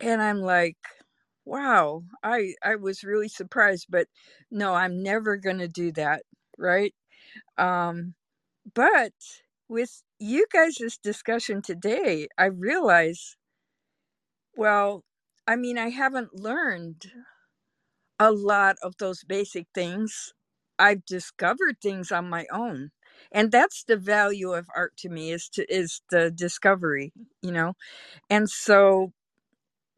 [0.00, 0.76] And I'm like,
[1.44, 4.08] wow, I I was really surprised, but
[4.50, 6.22] no, I'm never going to do that,
[6.58, 6.94] right?
[7.58, 8.14] Um
[8.74, 9.12] but
[9.68, 13.36] with you guys' discussion today, I realize,
[14.56, 15.04] well,
[15.46, 17.12] I mean, I haven't learned
[18.18, 20.32] a lot of those basic things.
[20.78, 22.90] I've discovered things on my own.
[23.32, 27.74] And that's the value of art to me is to is the discovery, you know.
[28.30, 29.12] And so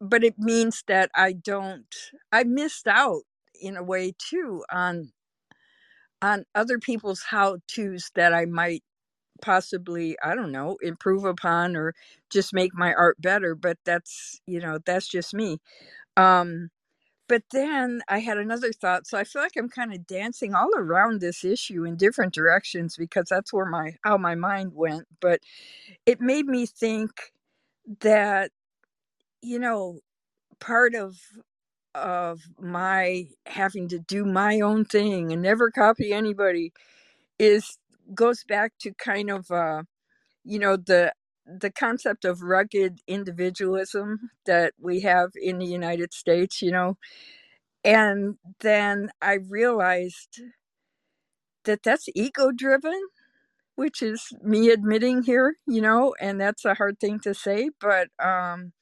[0.01, 1.95] but it means that I don't
[2.33, 3.23] I missed out
[3.61, 5.13] in a way too on
[6.25, 8.83] on other people's how to's that I might
[9.43, 11.95] possibly i don't know improve upon or
[12.31, 15.59] just make my art better but that's you know that's just me.
[16.17, 16.71] Um
[17.29, 20.71] but then i had another thought so i feel like i'm kind of dancing all
[20.77, 25.41] around this issue in different directions because that's where my how my mind went but
[26.07, 27.11] it made me think
[28.01, 28.51] that
[29.43, 30.01] you know
[30.61, 31.17] part of
[31.95, 36.73] of my having to do my own thing and never copy anybody
[37.39, 37.79] is
[38.15, 39.83] goes back to kind of uh
[40.45, 41.13] you know the
[41.47, 46.97] the concept of rugged individualism that we have in the United States, you know.
[47.85, 50.43] And then I realized
[51.65, 53.01] that that's ego driven,
[53.77, 58.09] which is me admitting here, you know, and that's a hard thing to say, but
[58.19, 58.73] um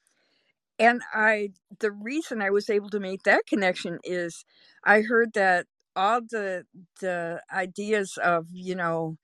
[0.79, 4.45] and I the reason I was able to make that connection is
[4.85, 6.65] I heard that all the
[7.01, 9.17] the ideas of, you know,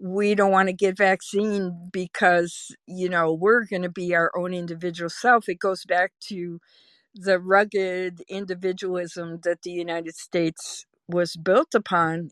[0.00, 4.54] we don't want to get vaccine because you know we're going to be our own
[4.54, 6.60] individual self it goes back to
[7.14, 12.30] the rugged individualism that the united states was built upon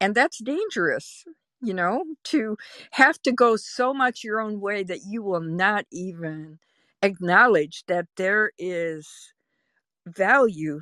[0.00, 1.24] and that's dangerous
[1.62, 2.56] you know to
[2.92, 6.58] have to go so much your own way that you will not even
[7.02, 9.08] acknowledge that there is
[10.06, 10.80] value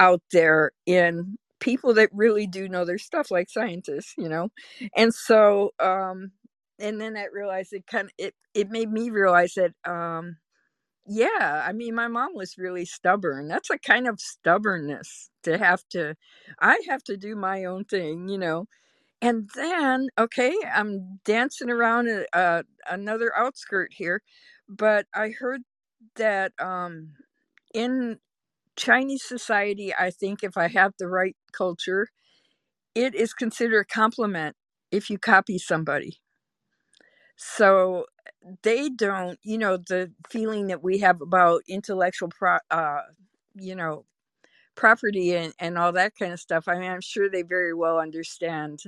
[0.00, 4.50] out there in people that really do know their stuff like scientists you know?
[4.96, 6.32] And so um
[6.80, 10.36] and then i realized it kind of it it made me realize that um
[11.08, 13.48] yeah i mean my mom was really stubborn.
[13.48, 16.14] That's a kind of stubbornness to have to
[16.60, 18.66] i have to do my own thing you know?
[19.22, 24.22] And then, okay, I'm dancing around uh, another outskirt here,
[24.70, 25.62] but I heard
[26.16, 27.14] that um,
[27.74, 28.18] in
[28.76, 32.08] Chinese society, I think if I have the right culture,
[32.94, 34.56] it is considered a compliment
[34.92, 36.18] if you copy somebody.
[37.36, 38.06] So
[38.62, 43.02] they don't, you know, the feeling that we have about intellectual, pro, uh,
[43.54, 44.04] you know,
[44.76, 46.68] property and, and all that kind of stuff.
[46.68, 48.80] I mean, I'm sure they very well understand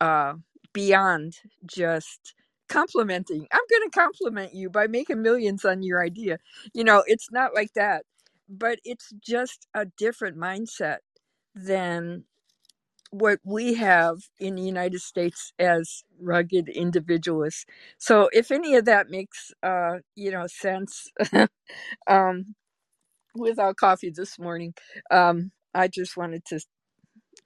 [0.00, 0.34] uh,
[0.72, 1.34] beyond
[1.66, 2.34] just
[2.70, 3.48] complimenting.
[3.52, 6.38] I'm going to compliment you by making millions on your idea.
[6.74, 8.04] You know, it's not like that,
[8.50, 10.98] but it's just a different mindset
[11.54, 12.24] than
[13.12, 17.66] what we have in the United States as rugged individualists.
[17.98, 21.08] So if any of that makes uh, you know sense
[22.08, 22.54] um,
[23.36, 24.74] without coffee this morning,
[25.10, 26.60] um, I just wanted to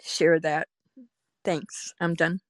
[0.03, 0.69] share that.
[1.45, 1.95] Thanks.
[2.01, 2.41] I'm done.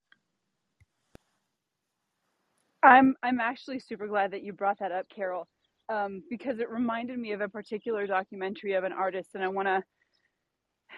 [2.84, 5.48] I'm I'm actually super glad that you brought that up, Carol,
[5.90, 9.68] um, because it reminded me of a particular documentary of an artist, and I want
[9.68, 9.82] to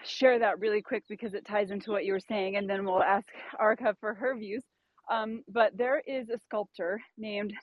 [0.05, 3.03] share that really quick because it ties into what you were saying, and then we'll
[3.03, 3.27] ask
[3.61, 4.63] Arka for her views.
[5.11, 7.53] Um, but there is a sculptor named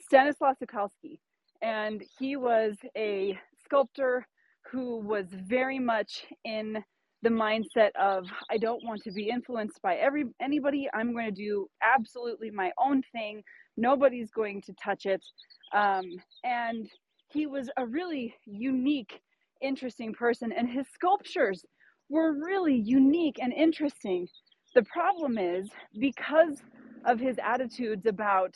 [0.00, 1.20] Stanislaw Szukalski,
[1.62, 4.26] and he was a sculptor
[4.72, 6.78] who was very much in
[7.22, 10.88] the mindset of I don't want to be influenced by every anybody.
[10.94, 13.42] I'm going to do absolutely my own thing
[13.76, 15.24] nobody's going to touch it.
[15.72, 16.04] Um,
[16.44, 16.88] and
[17.28, 19.20] he was a really unique,
[19.60, 21.64] interesting person, and his sculptures
[22.08, 24.28] were really unique and interesting.
[24.74, 26.62] The problem is because
[27.04, 28.54] of his attitudes about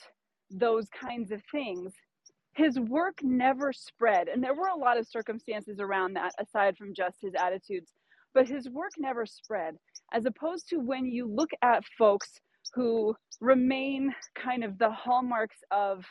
[0.51, 1.93] those kinds of things,
[2.55, 4.29] his work never spread.
[4.29, 7.93] And there were a lot of circumstances around that aside from just his attitudes,
[8.35, 9.77] but his work never spread.
[10.13, 12.41] As opposed to when you look at folks
[12.75, 16.05] who remain kind of the hallmarks of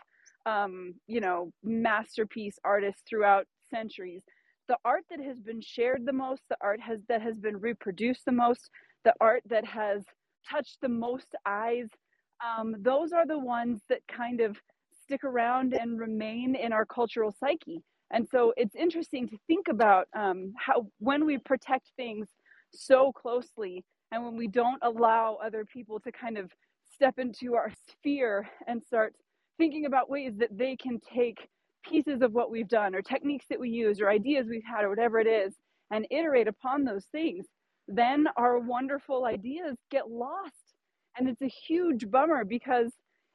[0.46, 4.22] um, you know masterpiece artists throughout centuries.
[4.68, 8.26] The art that has been shared the most the art has that has been reproduced
[8.26, 8.70] the most
[9.04, 10.04] the art that has
[10.50, 11.90] touched the most eyes
[12.46, 14.58] um, those are the ones that kind of
[15.04, 17.82] stick around and remain in our cultural psyche.
[18.12, 22.28] And so it's interesting to think about um, how when we protect things
[22.74, 26.52] so closely and when we don't allow other people to kind of
[26.94, 29.14] step into our sphere and start
[29.58, 31.48] thinking about ways that they can take
[31.84, 34.90] pieces of what we've done or techniques that we use or ideas we've had or
[34.90, 35.56] whatever it is
[35.92, 37.46] and iterate upon those things,
[37.88, 40.54] then our wonderful ideas get lost.
[41.18, 42.92] And it's a huge bummer because,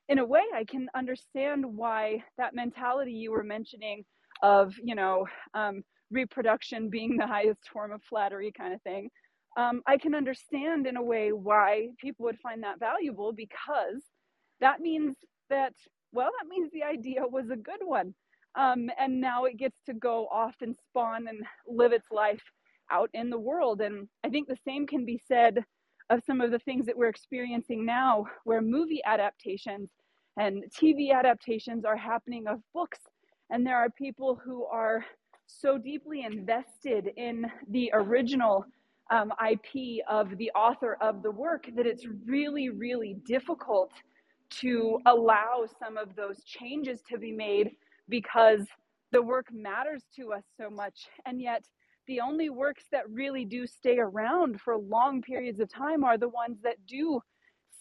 [0.08, 4.04] in a way, I can understand why that mentality you were mentioning
[4.42, 9.08] of, you know, um, reproduction being the highest form of flattery kind of thing
[9.56, 14.02] um, I can understand in a way why people would find that valuable because
[14.60, 15.16] that means
[15.50, 15.74] that,
[16.12, 18.14] well, that means the idea was a good one.
[18.54, 22.42] Um, and now it gets to go off and spawn and live its life
[22.90, 23.80] out in the world.
[23.80, 25.64] And I think the same can be said
[26.10, 29.88] of some of the things that we're experiencing now, where movie adaptations
[30.36, 32.98] and TV adaptations are happening of books.
[33.50, 35.04] And there are people who are
[35.46, 38.64] so deeply invested in the original
[39.10, 43.92] um, IP of the author of the work that it's really, really difficult
[44.60, 47.72] to allow some of those changes to be made
[48.08, 48.66] because
[49.10, 51.08] the work matters to us so much.
[51.26, 51.64] And yet,
[52.06, 56.28] the only works that really do stay around for long periods of time are the
[56.28, 57.20] ones that do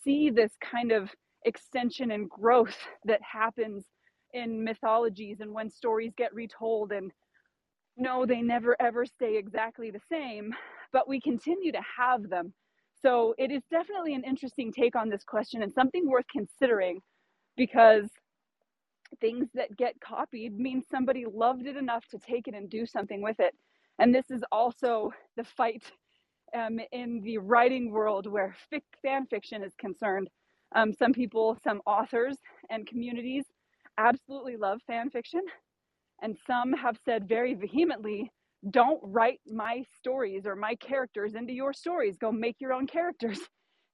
[0.03, 1.09] see this kind of
[1.45, 3.85] extension and growth that happens
[4.33, 7.11] in mythologies and when stories get retold and
[7.97, 10.53] no they never ever stay exactly the same
[10.93, 12.53] but we continue to have them.
[13.01, 17.01] So it is definitely an interesting take on this question and something worth considering
[17.57, 18.09] because
[19.19, 23.21] things that get copied means somebody loved it enough to take it and do something
[23.21, 23.55] with it.
[23.99, 25.83] And this is also the fight
[26.55, 30.29] um, in the writing world where fic- fan fiction is concerned.
[30.75, 32.37] Um, some people, some authors
[32.69, 33.45] and communities
[33.97, 35.41] absolutely love fan fiction,
[36.21, 38.31] and some have said very vehemently
[38.69, 42.17] don't write my stories or my characters into your stories.
[42.17, 43.39] Go make your own characters.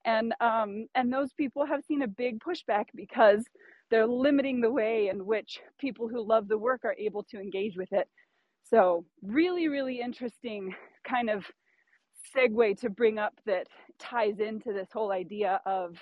[0.06, 3.44] And um, and those people have seen a big pushback because
[3.92, 7.76] they're limiting the way in which people who love the work are able to engage
[7.76, 8.08] with it.
[8.64, 10.74] So really really interesting
[11.06, 11.46] kind of
[12.34, 13.68] segue to bring up that
[14.00, 15.98] ties into this whole idea of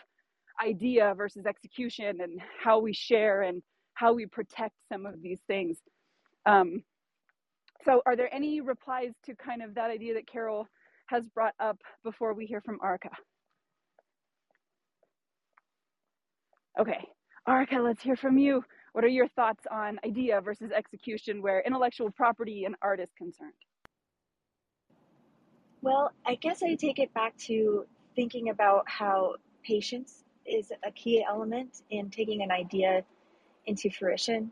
[0.63, 3.63] idea versus execution and how we share and
[3.95, 5.77] how we protect some of these things.
[6.45, 6.83] Um,
[7.85, 10.67] so are there any replies to kind of that idea that Carol
[11.07, 13.11] has brought up before we hear from Arka?
[16.79, 17.07] Okay,
[17.47, 18.63] Arika, let's hear from you.
[18.93, 23.53] What are your thoughts on idea versus execution where intellectual property and art is concerned?
[25.81, 31.23] Well, I guess I take it back to thinking about how patience is a key
[31.27, 33.03] element in taking an idea
[33.67, 34.51] into fruition.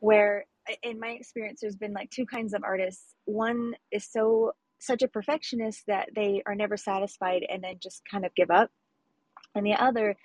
[0.00, 0.44] Where,
[0.82, 3.14] in my experience, there's been like two kinds of artists.
[3.24, 8.24] One is so such a perfectionist that they are never satisfied and then just kind
[8.24, 8.70] of give up.
[9.54, 10.16] And the other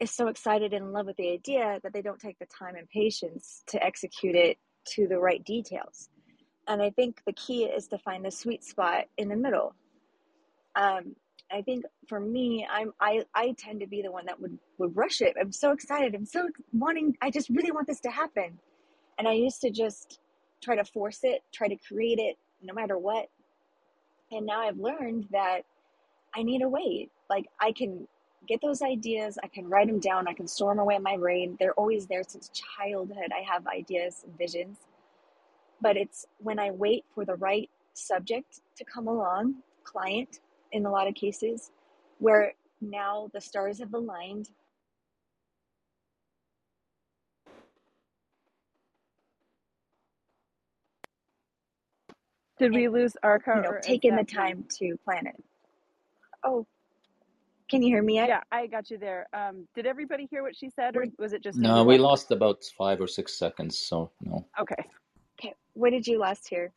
[0.00, 2.76] is so excited and in love with the idea that they don't take the time
[2.76, 4.58] and patience to execute it
[4.94, 6.08] to the right details.
[6.68, 9.74] And I think the key is to find the sweet spot in the middle.
[10.74, 11.16] Um,
[11.50, 14.96] I think for me, I'm I I tend to be the one that would would
[14.96, 15.36] rush it.
[15.40, 16.14] I'm so excited.
[16.14, 17.16] I'm so wanting.
[17.22, 18.58] I just really want this to happen,
[19.18, 20.20] and I used to just
[20.62, 23.28] try to force it, try to create it, no matter what.
[24.30, 25.62] And now I've learned that
[26.34, 27.10] I need to wait.
[27.30, 28.06] Like I can
[28.46, 31.16] get those ideas, I can write them down, I can store them away in my
[31.16, 31.56] brain.
[31.58, 33.30] They're always there since childhood.
[33.36, 34.78] I have ideas and visions.
[35.80, 40.40] But it's when I wait for the right subject to come along, client
[40.72, 41.70] in a lot of cases,
[42.18, 44.50] where now the stars have aligned.
[52.58, 55.42] Did we lose Arika you know, or is taking the time to plan it.
[56.42, 56.66] Oh,
[57.68, 58.28] can you hear me yet?
[58.28, 59.26] Yeah, I got you there.
[59.32, 61.58] Um, did everybody hear what she said, or was it just?
[61.58, 64.46] No, we lost about five or six seconds, so no.
[64.58, 64.74] Okay.
[65.38, 66.72] okay, what did you last hear?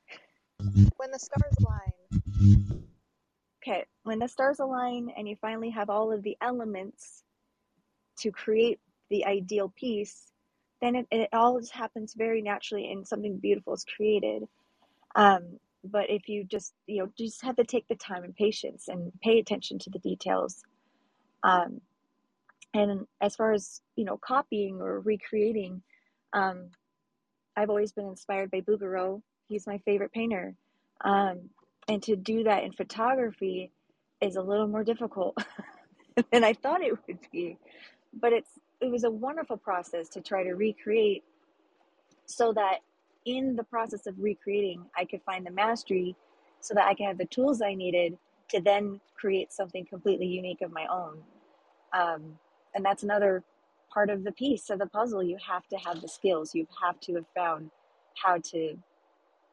[0.98, 2.72] When the stars align.
[3.64, 7.24] Okay, when the stars align and you finally have all of the elements
[8.20, 10.32] to create the ideal piece,
[10.82, 14.44] then it, it all just happens very naturally and something beautiful is created.
[15.16, 18.88] Um, but if you just, you know, just have to take the time and patience
[18.88, 20.64] and pay attention to the details.
[21.44, 21.82] Um,
[22.74, 25.82] and as far as, you know, copying or recreating,
[26.34, 26.70] um,
[27.56, 29.22] I've always been inspired by Bouguereau.
[29.48, 30.56] He's my favorite painter.
[31.04, 31.50] Um,
[31.88, 33.72] and to do that in photography
[34.22, 35.38] is a little more difficult
[36.32, 37.58] than I thought it would be.
[38.14, 38.52] But it's
[38.82, 41.24] it was a wonderful process to try to recreate
[42.26, 42.80] so that
[43.26, 46.16] in the process of recreating I could find the mastery
[46.62, 48.18] so that I could have the tools I needed
[48.50, 51.20] to then create something completely unique of my own.
[51.94, 52.38] Um,
[52.76, 53.44] and that's another
[53.94, 55.24] part of the piece of the puzzle.
[55.24, 56.54] You have to have the skills.
[56.54, 57.72] You have to have found
[58.16, 58.78] how to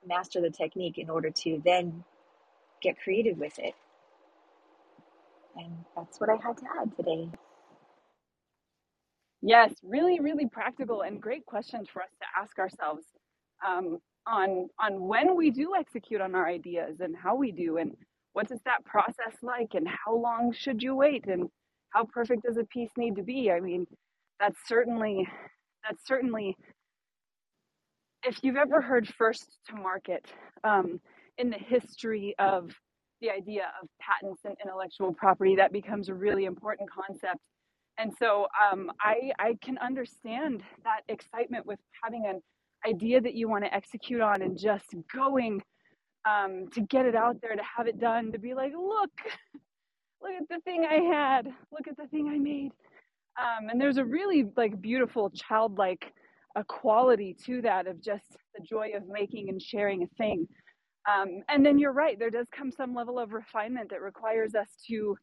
[0.07, 2.05] master the technique in order to then
[2.83, 3.75] get creative with it.
[5.57, 7.31] And that's what I had to add today.
[9.43, 13.05] Yes, really, really practical and great questions for us to ask ourselves
[13.67, 17.93] um, on on when we do execute on our ideas and how we do and
[18.33, 21.49] what is that process like and how long should you wait and
[21.91, 23.51] how perfect does a piece need to be?
[23.51, 23.87] I mean,
[24.39, 25.27] that's certainly
[25.89, 26.57] that's certainly
[28.25, 30.27] if you've ever heard first to market
[30.65, 31.01] um,
[31.39, 32.71] in the history of
[33.21, 37.41] the idea of patents and intellectual property, that becomes a really important concept.
[37.99, 42.43] And so um, I, I can understand that excitement with having an
[42.87, 45.63] idea that you want to execute on and just going
[46.29, 49.11] um, to get it out there, to have it done, to be like, look,
[50.23, 52.73] look at the thing I had, look at the thing I made.
[53.39, 56.13] Um, and there's a really like beautiful childlike
[56.57, 58.25] a quality to that of just
[58.55, 60.49] the joy of making and sharing a thing.
[61.07, 64.69] Um, and then you're right, there does come some level of refinement that requires us
[64.89, 65.17] to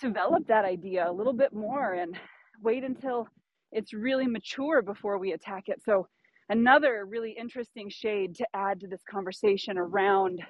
[0.00, 2.18] develop that idea a little bit more and
[2.62, 3.28] wait until
[3.70, 5.82] it's really mature before we attack it.
[5.84, 6.08] So,
[6.48, 10.40] another really interesting shade to add to this conversation around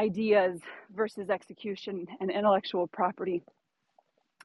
[0.00, 0.60] ideas
[0.94, 3.42] versus execution and intellectual property.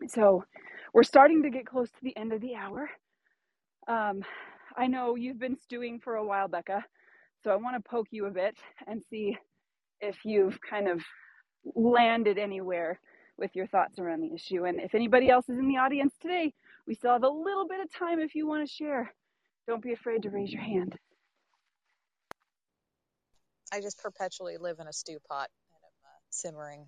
[0.08, 0.46] So,
[0.94, 2.90] we're starting to get close to the end of the hour.
[3.88, 4.24] Um,
[4.78, 6.84] I know you've been stewing for a while, Bekka,
[7.44, 8.58] so I want to poke you a bit
[8.88, 9.38] and see
[10.02, 11.02] if you've kind of
[11.76, 13.00] landed anywhere
[13.38, 14.66] with your thoughts around the issue.
[14.66, 16.54] And if anybody else is in the audience today,
[16.88, 19.14] we still have a little bit of time if you want to share.
[19.70, 20.96] Don't be afraid to raise your hand.
[23.72, 26.88] I just perpetually live in a stew pot and I'm uh, simmering.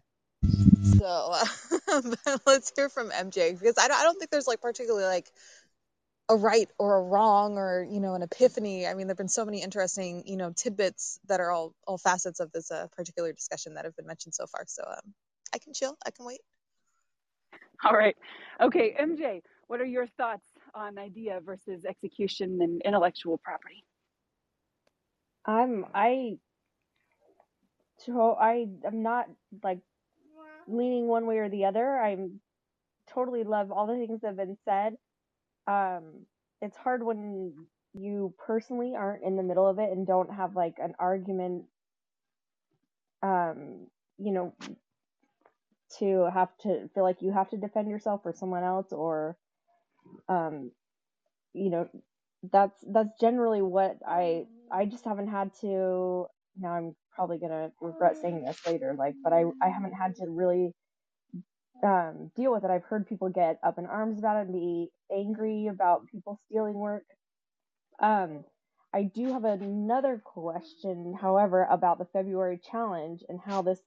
[0.97, 5.05] So uh, let's hear from MJ because I don't, I don't think there's like particularly
[5.05, 5.29] like
[6.27, 8.87] a right or a wrong or you know an epiphany.
[8.87, 12.39] I mean, there've been so many interesting you know tidbits that are all all facets
[12.39, 14.63] of this uh, particular discussion that have been mentioned so far.
[14.65, 15.13] So um,
[15.53, 15.95] I can chill.
[16.03, 16.41] I can wait.
[17.85, 18.15] All right.
[18.59, 20.45] Okay, MJ, what are your thoughts
[20.75, 23.83] on idea versus execution and intellectual property?
[25.45, 26.39] I'm I
[27.99, 29.27] so I I'm not
[29.63, 29.79] like
[30.67, 31.97] leaning one way or the other.
[31.99, 32.39] I'm
[33.13, 34.95] totally love all the things that have been said.
[35.67, 36.25] um
[36.61, 37.53] it's hard when
[37.93, 41.65] you personally aren't in the middle of it and don't have like an argument
[43.23, 44.53] um you know
[45.99, 49.37] to have to feel like you have to defend yourself or someone else or
[50.29, 50.71] um
[51.53, 51.89] you know
[52.51, 56.27] that's that's generally what I I just haven't had to
[56.57, 60.25] now I'm probably gonna regret saying this later like but I I haven't had to
[60.29, 60.73] really
[61.83, 64.89] um deal with it I've heard people get up in arms about it and be
[65.11, 67.05] angry about people stealing work
[68.01, 68.43] um
[68.93, 73.79] I do have another question however about the February challenge and how this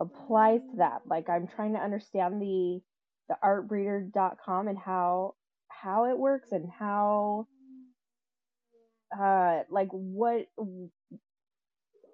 [0.00, 1.02] applies to that.
[1.06, 2.80] Like I'm trying to understand the
[3.28, 5.34] the artbreeder.com and how
[5.68, 7.46] how it works and how
[9.18, 10.46] uh like what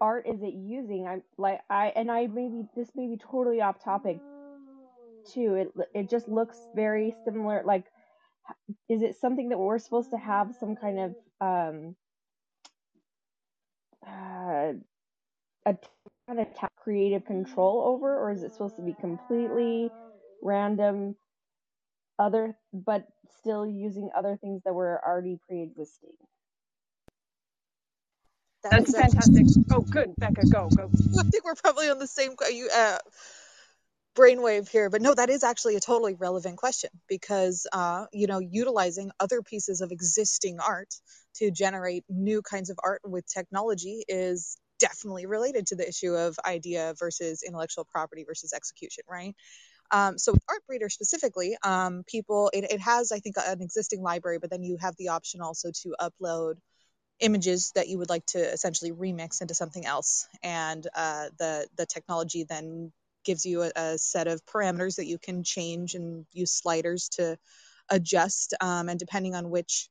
[0.00, 1.06] art is it using?
[1.06, 4.18] I'm like I and I maybe this may be totally off topic
[5.32, 5.54] too.
[5.54, 7.84] It it just looks very similar like
[8.88, 11.96] is it something that we're supposed to have some kind of um
[14.06, 14.72] uh
[15.66, 15.76] a
[16.26, 16.46] kind of
[16.82, 19.90] creative control over or is it supposed to be completely
[20.42, 21.16] random
[22.18, 23.08] other but
[23.40, 26.12] still using other things that were already pre-existing
[28.64, 29.46] That That's is actually, fantastic.
[29.70, 30.92] Oh, good, Bekka, go, go.
[31.18, 32.34] I think we're probably on the same
[32.74, 32.98] uh,
[34.16, 38.40] brainwave here, but no, that is actually a totally relevant question because, uh, you know,
[38.40, 40.94] utilizing other pieces of existing art
[41.36, 46.38] to generate new kinds of art with technology is definitely related to the issue of
[46.46, 49.36] idea versus intellectual property versus execution, right?
[49.90, 54.38] Um, so with Artbreeder specifically, um, people it, it has I think an existing library,
[54.38, 56.54] but then you have the option also to upload
[57.20, 61.86] images that you would like to essentially remix into something else, and uh, the the
[61.86, 62.92] technology then
[63.24, 67.36] gives you a, a set of parameters that you can change and use sliders to
[67.90, 69.88] adjust, um, and depending on which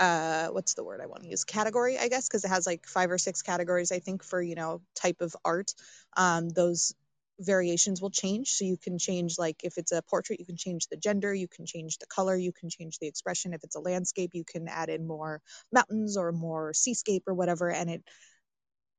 [0.00, 1.44] uh what's the word i want to use?
[1.44, 4.56] Category i guess because it has like five or six categories i think for you
[4.56, 5.72] know type of art.
[6.16, 6.94] Um those
[7.40, 10.86] variations will change so you can change like if it's a portrait you can change
[10.88, 13.80] the gender you can change the color you can change the expression if it's a
[13.80, 15.40] landscape you can add in more
[15.72, 18.02] mountains or more seascape or whatever and it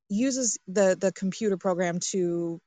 [0.09, 2.59] uses the the computer program to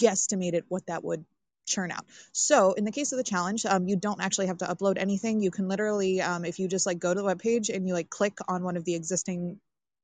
[0.00, 1.24] guesstimated what that would
[1.66, 2.04] churn out.
[2.32, 5.40] So in the case of the challenge, um, you don't actually have to upload anything.
[5.42, 8.10] You can literally, um, if you just like go to the webpage and you like
[8.10, 9.60] click on one of the existing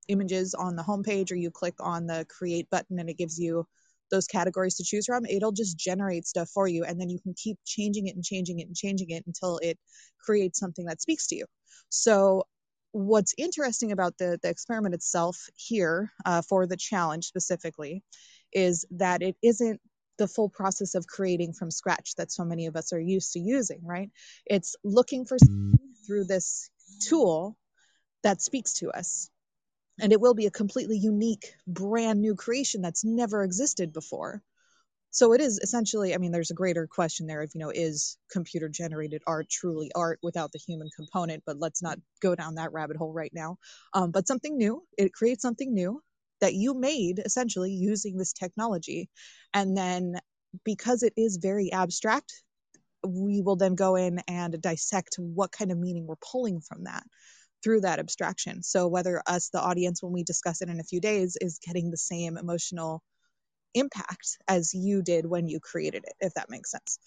[0.07, 3.66] images on the homepage, or you click on the create button and it gives you
[4.15, 6.85] those categories to choose from, it'll just generate stuff for you.
[6.85, 9.79] And then you can keep changing it and changing it and changing it until it
[10.25, 11.47] creates something that speaks to you.
[11.89, 12.45] So
[12.93, 18.03] what's interesting about the, the experiment itself here uh, for the challenge specifically
[18.53, 19.81] is that it isn't
[20.17, 23.41] the full process of creating from scratch that so many of us are used to
[23.41, 24.11] using, right?
[24.47, 25.37] It's looking for
[26.07, 26.71] through this
[27.09, 27.57] tool
[28.23, 29.29] that speaks to us.
[30.01, 34.42] And it will be a completely unique, brand new creation that's never existed before.
[35.11, 38.18] So it is essentially, I mean, there's a greater question there of, you know, is
[38.32, 41.45] computer generated art truly art without the human component?
[41.47, 43.59] But let's not go down that rabbit hole right now.
[43.92, 46.03] Um, but something new, it creates something new
[46.40, 49.09] that you made essentially using this technology.
[49.53, 50.18] And then
[50.64, 52.32] because it is very abstract,
[53.07, 57.05] we will then go in and dissect what kind of meaning we're pulling from that
[57.65, 58.62] through that abstraction.
[58.65, 61.91] So whether us, the audience, when we discuss it in a few days, is getting
[61.93, 63.03] the same emotional
[63.75, 66.99] impact as you did when you created it, if that makes sense.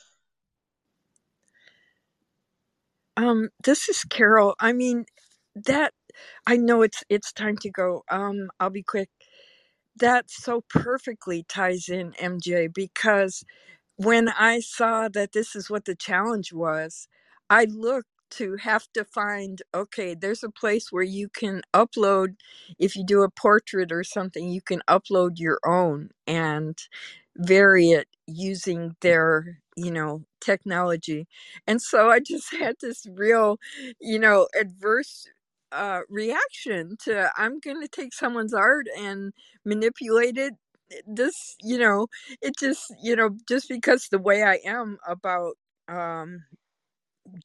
[3.18, 4.56] Um, this is Carol.
[4.60, 5.06] I mean,
[5.56, 5.94] that
[6.48, 8.04] I know it's it's time to go.
[8.12, 9.10] Um, I'll be quick.
[9.98, 13.44] That so perfectly ties in MJ because
[13.98, 17.08] when I saw that this is what the challenge was,
[17.50, 22.36] I looked to have to find okay, there's a place where you can upload,
[22.80, 26.78] if you do a portrait or something, you can upload your own and
[27.38, 31.28] vary it using their, you know, technology.
[31.68, 33.60] And so I just had this real,
[34.02, 35.28] you know, adverse
[35.72, 39.34] uh reaction to I'm going to take someone's art and
[39.66, 40.54] manipulate it
[41.06, 42.08] this you know
[42.42, 45.56] it just you know just because the way i am about
[45.90, 46.44] um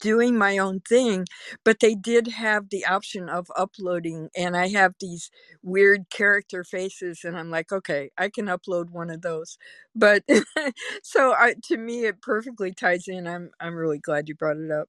[0.00, 1.24] doing my own thing
[1.64, 5.30] but they did have the option of uploading and i have these
[5.62, 9.58] weird character faces and i'm like okay i can upload one of those.
[9.94, 10.24] But
[11.02, 13.26] so i to me it perfectly ties in.
[13.26, 14.88] I'm i'm really glad you brought it up.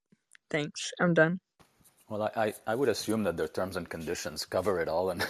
[0.49, 0.91] Thanks.
[0.99, 1.39] I'm done.
[2.09, 5.25] Well, I, I, would assume that their terms and conditions cover it all, and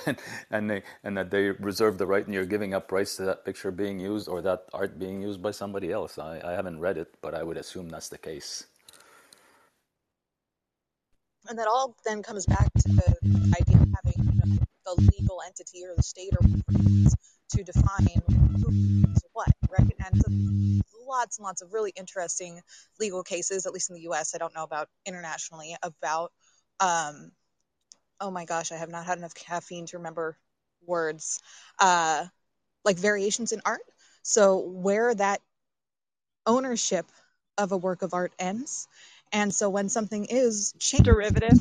[0.52, 3.46] and they and that they reserve the right, and you're giving up rights to that
[3.46, 6.18] picture being used or that art being used by somebody else.
[6.18, 8.66] I, I haven't read it, but I would assume that's the case.
[11.50, 15.42] And that all then comes back to the idea of having you know, the legal
[15.46, 16.48] entity or the state or
[17.50, 18.22] to define
[18.62, 18.70] who
[19.14, 19.94] is what, right?
[20.06, 22.62] And so lots and lots of really interesting
[23.00, 24.34] legal cases, at least in the U.S.
[24.34, 26.32] I don't know about internationally about.
[26.80, 27.32] Um,
[28.20, 30.38] oh my gosh, I have not had enough caffeine to remember
[30.86, 31.40] words.
[31.80, 32.26] Uh,
[32.86, 33.82] like variations in art.
[34.24, 35.42] So where that
[36.46, 37.06] ownership
[37.58, 38.88] of a work of art ends.
[39.34, 41.58] And so when something is changed, Derivative.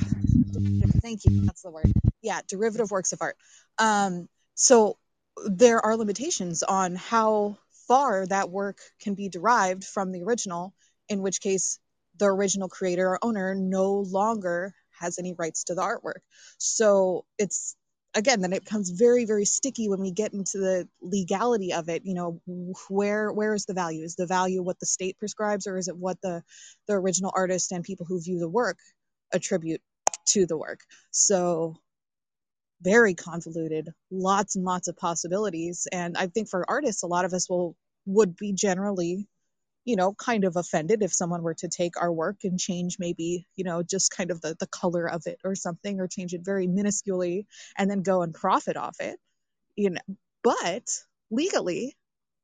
[1.01, 1.91] thank you, that's the word.
[2.21, 3.37] Yeah, derivative works of art.
[3.79, 4.99] Um, so
[5.47, 7.57] there are limitations on how
[7.89, 10.75] far that work can be derived from the original,
[11.09, 11.79] in which case
[12.19, 16.21] the original creator or owner no longer has any rights to the artwork.
[16.59, 17.75] So it's
[18.15, 22.03] again then it becomes very very sticky when we get into the legality of it
[22.05, 22.41] you know
[22.89, 24.05] where where is the value?
[24.05, 26.43] Is the value what the state prescribes or is it what the
[26.89, 28.79] the original artist and people who view the work
[29.33, 29.81] attribute
[30.29, 30.81] to the work?
[31.11, 31.77] So
[32.83, 37.33] very convoluted lots and lots of possibilities and i think for artists a lot of
[37.33, 39.29] us will would be generally
[39.85, 43.47] you know kind of offended if someone were to take our work and change maybe
[43.57, 46.45] you know just kind of the, the color of it or something or change it
[46.45, 49.19] very minusculely and then go and profit off it
[49.77, 50.01] you know
[50.43, 50.89] but
[51.31, 51.97] legally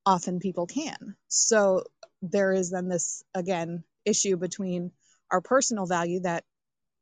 [0.09, 1.17] often people can.
[1.29, 1.85] So
[2.23, 4.91] there is then this again issue between
[5.31, 6.45] our personal value that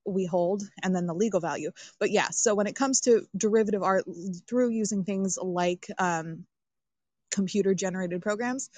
[0.04, 1.70] we hold and then the legal value.
[2.00, 4.04] But yeah so when it comes to derivative art
[4.48, 6.46] through using things like um,
[7.30, 8.70] computer generated programs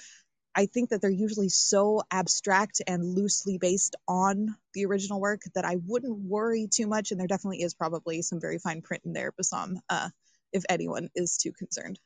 [0.55, 5.65] I think that they're usually so abstract and loosely based on the original work that
[5.65, 7.11] I wouldn't worry too much.
[7.11, 10.09] And there definitely is probably some very fine print in there, Bassam, uh,
[10.51, 11.99] if anyone is too concerned.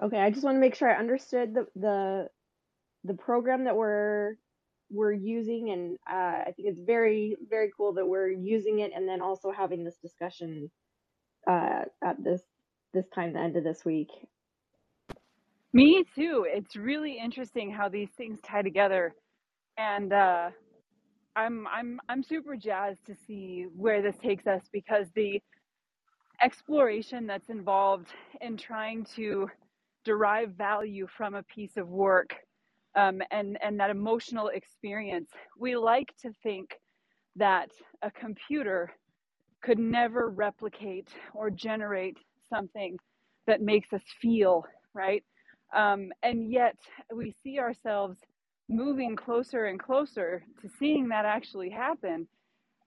[0.00, 2.28] Okay, I just want to make sure I understood the the
[3.04, 4.36] the program that we're
[4.90, 9.08] we're using, and uh, I think it's very very cool that we're using it, and
[9.08, 10.70] then also having this discussion
[11.48, 12.42] uh, at this
[12.94, 14.08] this time, the end of this week.
[15.72, 16.46] Me too.
[16.48, 19.14] It's really interesting how these things tie together,
[19.78, 20.50] and uh,
[21.36, 25.42] I'm I'm I'm super jazzed to see where this takes us because the
[26.42, 28.08] exploration that's involved
[28.40, 29.48] in trying to
[30.04, 32.34] derive value from a piece of work
[32.96, 35.30] um, and and that emotional experience.
[35.58, 36.70] We like to think
[37.36, 37.70] that
[38.02, 38.92] a computer
[39.62, 42.18] could never replicate or generate
[42.52, 42.98] something
[43.46, 44.64] that makes us feel
[44.94, 45.24] right,
[45.74, 46.76] um, and yet
[47.14, 48.18] we see ourselves
[48.68, 52.26] moving closer and closer to seeing that actually happen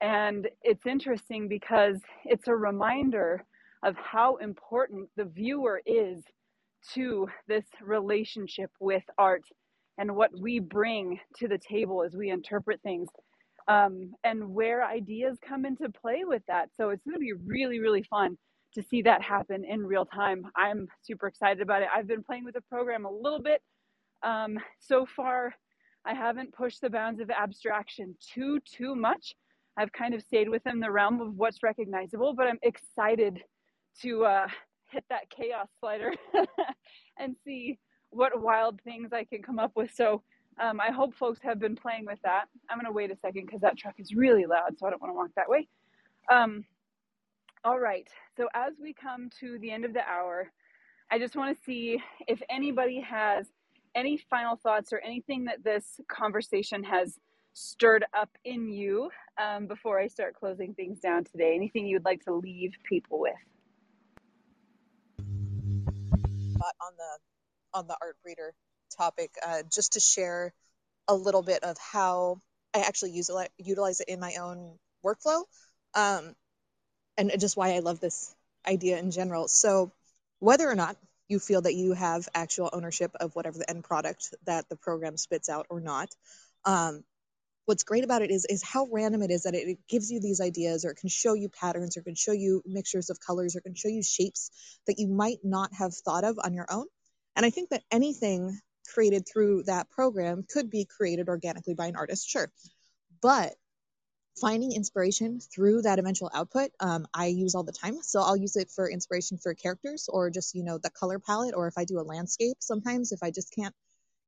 [0.02, 3.46] and it's interesting because it's a reminder
[3.84, 6.24] of how important the viewer is
[6.94, 9.44] to this relationship with art
[9.98, 13.10] and what we bring to the table as we interpret things
[13.68, 16.70] um, and where ideas come into play with that.
[16.76, 18.38] So it's going to be really, really fun
[18.74, 20.46] to see that happen in real time.
[20.56, 21.90] I'm super excited about it.
[21.94, 23.62] I've been playing with the program a little bit.
[24.24, 25.54] Um, so far,
[26.06, 29.36] I haven't pushed the bounds of abstraction too, too much
[29.78, 33.42] I've kind of stayed within the realm of what's recognizable, but I'm excited
[34.02, 34.48] to uh,
[34.90, 36.14] hit that chaos slider
[37.18, 39.92] and see what wild things I can come up with.
[39.96, 40.24] So
[40.62, 42.46] um, I hope folks have been playing with that.
[42.70, 45.02] I'm going to wait a second because that truck is really loud, so I don't
[45.02, 45.68] want to walk that way.
[46.30, 46.66] Um,
[47.64, 48.08] all right,
[48.38, 50.52] so as we come to the end of the hour,
[51.12, 53.48] I just want to see if anybody has
[53.94, 57.20] any final thoughts or anything that this conversation has
[57.54, 59.10] stirred up in you
[59.42, 61.56] um, before I start closing things down today?
[61.56, 63.34] Anything you'd like to leave people with?
[65.20, 67.18] On the
[67.74, 68.54] on the art breeder
[68.96, 70.54] topic, uh, just to share
[71.08, 72.38] a little bit of how
[72.74, 75.44] I actually use utilize it in my own workflow,
[75.96, 76.36] um,
[77.18, 78.34] and just why I love this
[78.68, 79.48] idea in general.
[79.48, 79.92] So,
[80.40, 80.98] whether or not
[81.28, 85.18] you feel that you have actual ownership of whatever the end product that the program
[85.18, 86.10] spits out or not,
[86.66, 87.04] um,
[87.66, 90.42] what's great about it is is how random it is that it, gives you these
[90.42, 93.62] ideas or it can show you patterns or can show you mixtures of colors or
[93.62, 94.52] can show you shapes
[94.88, 96.86] that you might not have thought of on your own
[97.36, 98.60] and i think that anything
[98.94, 102.52] created through that program could be created organically by an artist sure
[103.22, 103.54] but
[104.40, 108.56] finding inspiration through that eventual output um, i use all the time so i'll use
[108.56, 111.86] it for inspiration for characters or just you know the color palette or if i
[111.86, 113.76] do a landscape sometimes if i just can't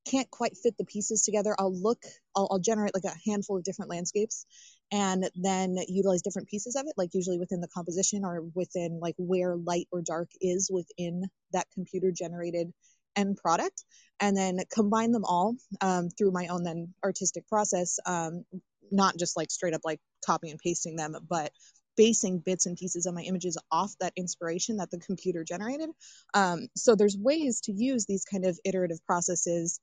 [0.05, 2.03] can't quite fit the pieces together, I'll look,
[2.35, 4.45] I'll, I'll, generate like a handful of different landscapes
[4.91, 9.15] and then utilize different pieces of it, like usually within the composition or within like
[9.17, 12.71] where light or dark is within that computer generated
[13.15, 13.83] end product,
[14.19, 17.99] and then combine them all um, through my own then artistic process.
[18.05, 18.43] Um,
[18.91, 21.51] not just like straight up like copy and pasting them, but
[21.95, 25.89] basing bits and pieces of my images off that inspiration that the computer generated.
[26.33, 29.79] Um, so there's ways to use these kind of iterative processes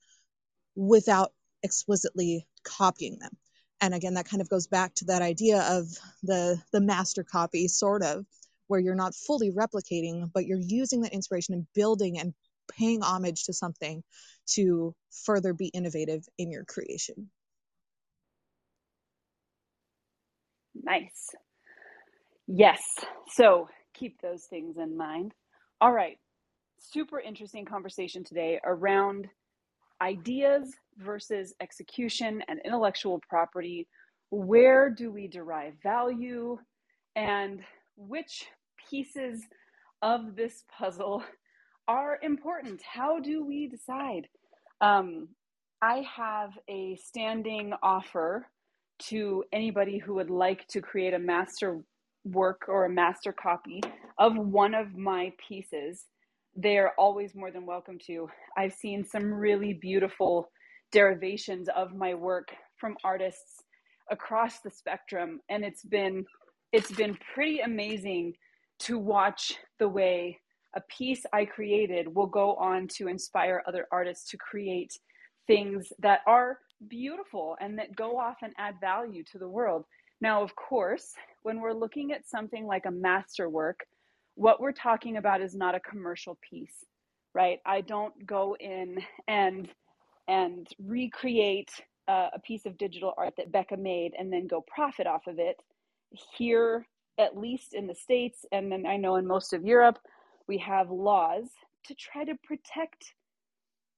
[0.75, 1.33] without
[1.63, 3.37] explicitly copying them.
[3.81, 5.87] And again, that kind of goes back to that idea of
[6.23, 8.27] the the master copy, sort of,
[8.67, 12.35] where you're not fully replicating, but you're using that inspiration and building and
[12.71, 14.03] paying homage to something
[14.47, 14.95] to
[15.25, 17.31] further be innovative in your creation.
[20.83, 21.29] Nice.
[22.47, 22.83] Yes.
[23.29, 25.35] So keep those things in mind.
[25.81, 26.19] All right.
[26.79, 29.29] Super interesting conversation today around
[30.03, 33.87] ideas versus execution and intellectual property.
[34.31, 36.59] Where do we derive value?
[37.17, 37.61] And
[37.97, 38.47] which
[38.91, 39.43] pieces
[40.03, 41.23] of this puzzle
[41.89, 42.81] are important?
[42.83, 44.29] How do we decide?
[44.81, 45.29] Um,
[45.83, 48.47] I have a standing offer
[49.09, 51.81] to anybody who would like to create a master
[52.25, 53.81] work or a master copy
[54.19, 56.07] of one of my pieces,
[56.55, 58.29] they're always more than welcome to.
[58.57, 60.51] I've seen some really beautiful
[60.93, 63.63] derivations of my work from artists
[64.11, 66.25] across the spectrum and it's been
[66.73, 68.33] it's been pretty amazing
[68.81, 70.39] to watch the way
[70.77, 74.93] a piece I created will go on to inspire other artists to create
[75.47, 76.59] things that are
[76.89, 79.85] beautiful and that go off and add value to the world.
[80.21, 81.13] Now, of course,
[81.43, 83.81] when we're looking at something like a masterwork,
[84.35, 86.85] what we're talking about is not a commercial piece,
[87.35, 87.59] right?
[87.67, 89.69] I don't go in and
[90.29, 91.71] and recreate
[92.07, 95.39] uh, a piece of digital art that Bekka made and then go profit off of
[95.39, 95.57] it.
[96.37, 96.87] Here,
[97.19, 99.99] at least in the States, and then I know in most of Europe,
[100.47, 101.45] we have laws
[101.87, 103.15] to try to protect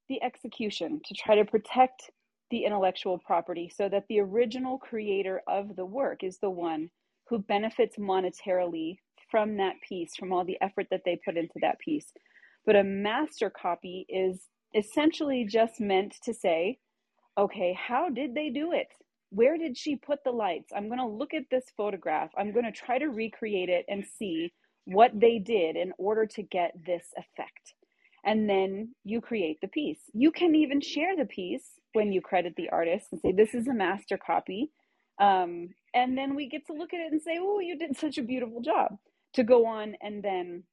[0.08, 2.10] the execution, to try to protect
[2.52, 6.90] the intellectual property so that the original creator of the work is the one
[7.28, 8.98] who benefits monetarily
[9.30, 12.12] from that piece, from all the effort that they put into that piece.
[12.66, 16.78] But a master copy is essentially just meant to say,
[17.38, 18.88] okay, how did they do it?
[19.30, 20.72] Where did she put the lights?
[20.76, 22.30] I'm going to look at this photograph.
[22.36, 24.52] I'm going to try to recreate it and see
[24.84, 27.74] what they did in order to get this effect.
[28.24, 30.00] And then you create the piece.
[30.12, 33.68] You can even share the piece when you credit the artist and say, This is
[33.68, 34.70] a master copy.
[35.20, 38.18] Um, and then we get to look at it and say, Oh, you did such
[38.18, 38.98] a beautiful job
[39.34, 40.64] to go on and then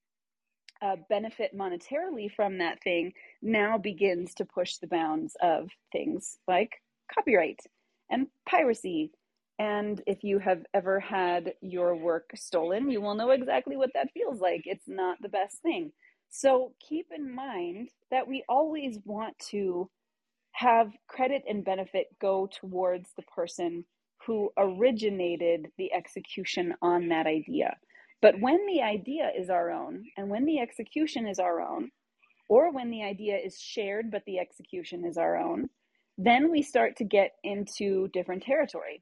[0.82, 6.82] uh, benefit monetarily from that thing now begins to push the bounds of things like
[7.13, 7.59] copyright
[8.09, 9.11] and piracy.
[9.59, 14.13] And if you have ever had your work stolen, you will know exactly what that
[14.13, 14.63] feels like.
[14.65, 15.91] It's not the best thing.
[16.30, 19.89] So keep in mind that we always want to
[20.52, 23.86] have credit and benefit go towards the person
[24.26, 27.76] who originated the execution on that idea.
[28.22, 31.89] But when the idea is our own and when the execution is our own,
[32.50, 35.70] or when the idea is shared but the execution is our own,
[36.18, 39.02] then we start to get into different territory.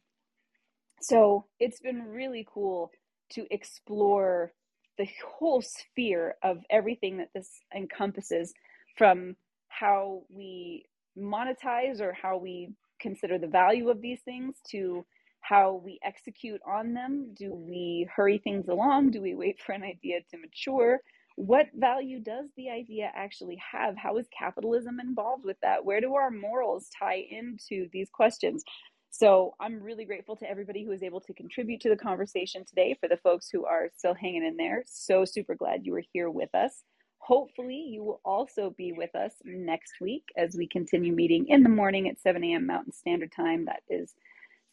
[1.02, 2.92] So it's been really cool
[3.32, 4.52] to explore
[4.98, 8.54] the whole sphere of everything that this encompasses
[8.98, 9.36] from
[9.68, 10.86] how we
[11.18, 15.06] monetize or how we consider the value of these things to
[15.42, 17.34] how we execute on them.
[17.36, 19.12] Do we hurry things along?
[19.12, 21.00] Do we wait for an idea to mature?
[21.36, 23.96] What value does the idea actually have?
[23.96, 25.86] How is capitalism involved with that?
[25.86, 28.64] Where do our morals tie into these questions?
[29.12, 32.98] So I'm really grateful to everybody who was able to contribute to the conversation today.
[33.00, 36.30] For the folks who are still hanging in there, so super glad you were here
[36.30, 36.84] with us.
[37.28, 41.68] Hopefully, you will also be with us next week as we continue meeting in the
[41.68, 42.66] morning at 7 a.m.
[42.66, 43.66] Mountain Standard Time.
[43.66, 44.14] That is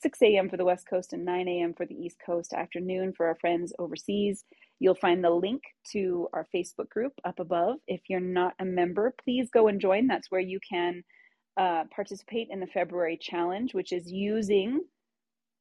[0.03, 0.49] 6 a.m.
[0.49, 1.75] for the West Coast and 9 a.m.
[1.75, 4.45] for the East Coast afternoon for our friends overseas.
[4.79, 5.63] You'll find the link
[5.95, 7.79] to our Facebook group up above.
[7.89, 10.07] If you're not a member, please go and join.
[10.07, 11.03] That's where you can
[11.57, 14.81] uh, participate in the February challenge, which is using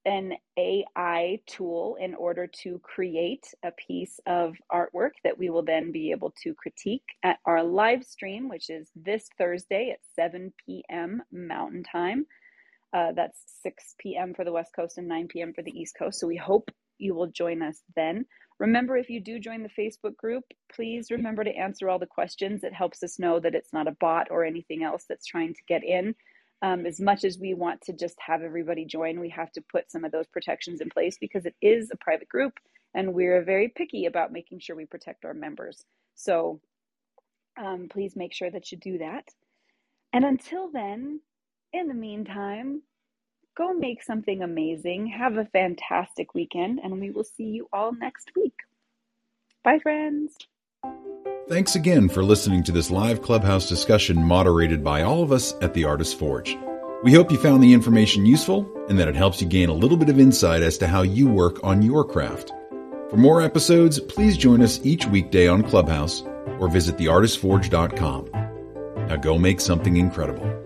[0.05, 5.91] an AI tool in order to create a piece of artwork that we will then
[5.91, 11.21] be able to critique at our live stream, which is this Thursday at 7 p.m.
[11.31, 12.25] Mountain Time.
[12.93, 14.33] Uh, that's 6 p.m.
[14.33, 15.53] for the West Coast and 9 p.m.
[15.53, 16.19] for the East Coast.
[16.19, 18.25] So we hope you will join us then.
[18.59, 22.63] Remember, if you do join the Facebook group, please remember to answer all the questions.
[22.63, 25.61] It helps us know that it's not a bot or anything else that's trying to
[25.67, 26.13] get in.
[26.63, 29.91] Um, as much as we want to just have everybody join, we have to put
[29.91, 32.53] some of those protections in place because it is a private group
[32.95, 35.85] and we're very picky about making sure we protect our members.
[36.15, 36.61] So
[37.59, 39.27] um, please make sure that you do that.
[40.13, 41.21] And until then,
[41.73, 42.83] in the meantime,
[43.57, 45.07] Go make something amazing.
[45.07, 48.55] Have a fantastic weekend, and we will see you all next week.
[49.63, 50.35] Bye, friends.
[51.49, 55.73] Thanks again for listening to this live clubhouse discussion moderated by all of us at
[55.73, 56.57] the Artist Forge.
[57.03, 59.97] We hope you found the information useful and that it helps you gain a little
[59.97, 62.53] bit of insight as to how you work on your craft.
[63.09, 66.23] For more episodes, please join us each weekday on Clubhouse
[66.59, 68.29] or visit theartistforge.com.
[69.09, 70.62] Now go make something incredible.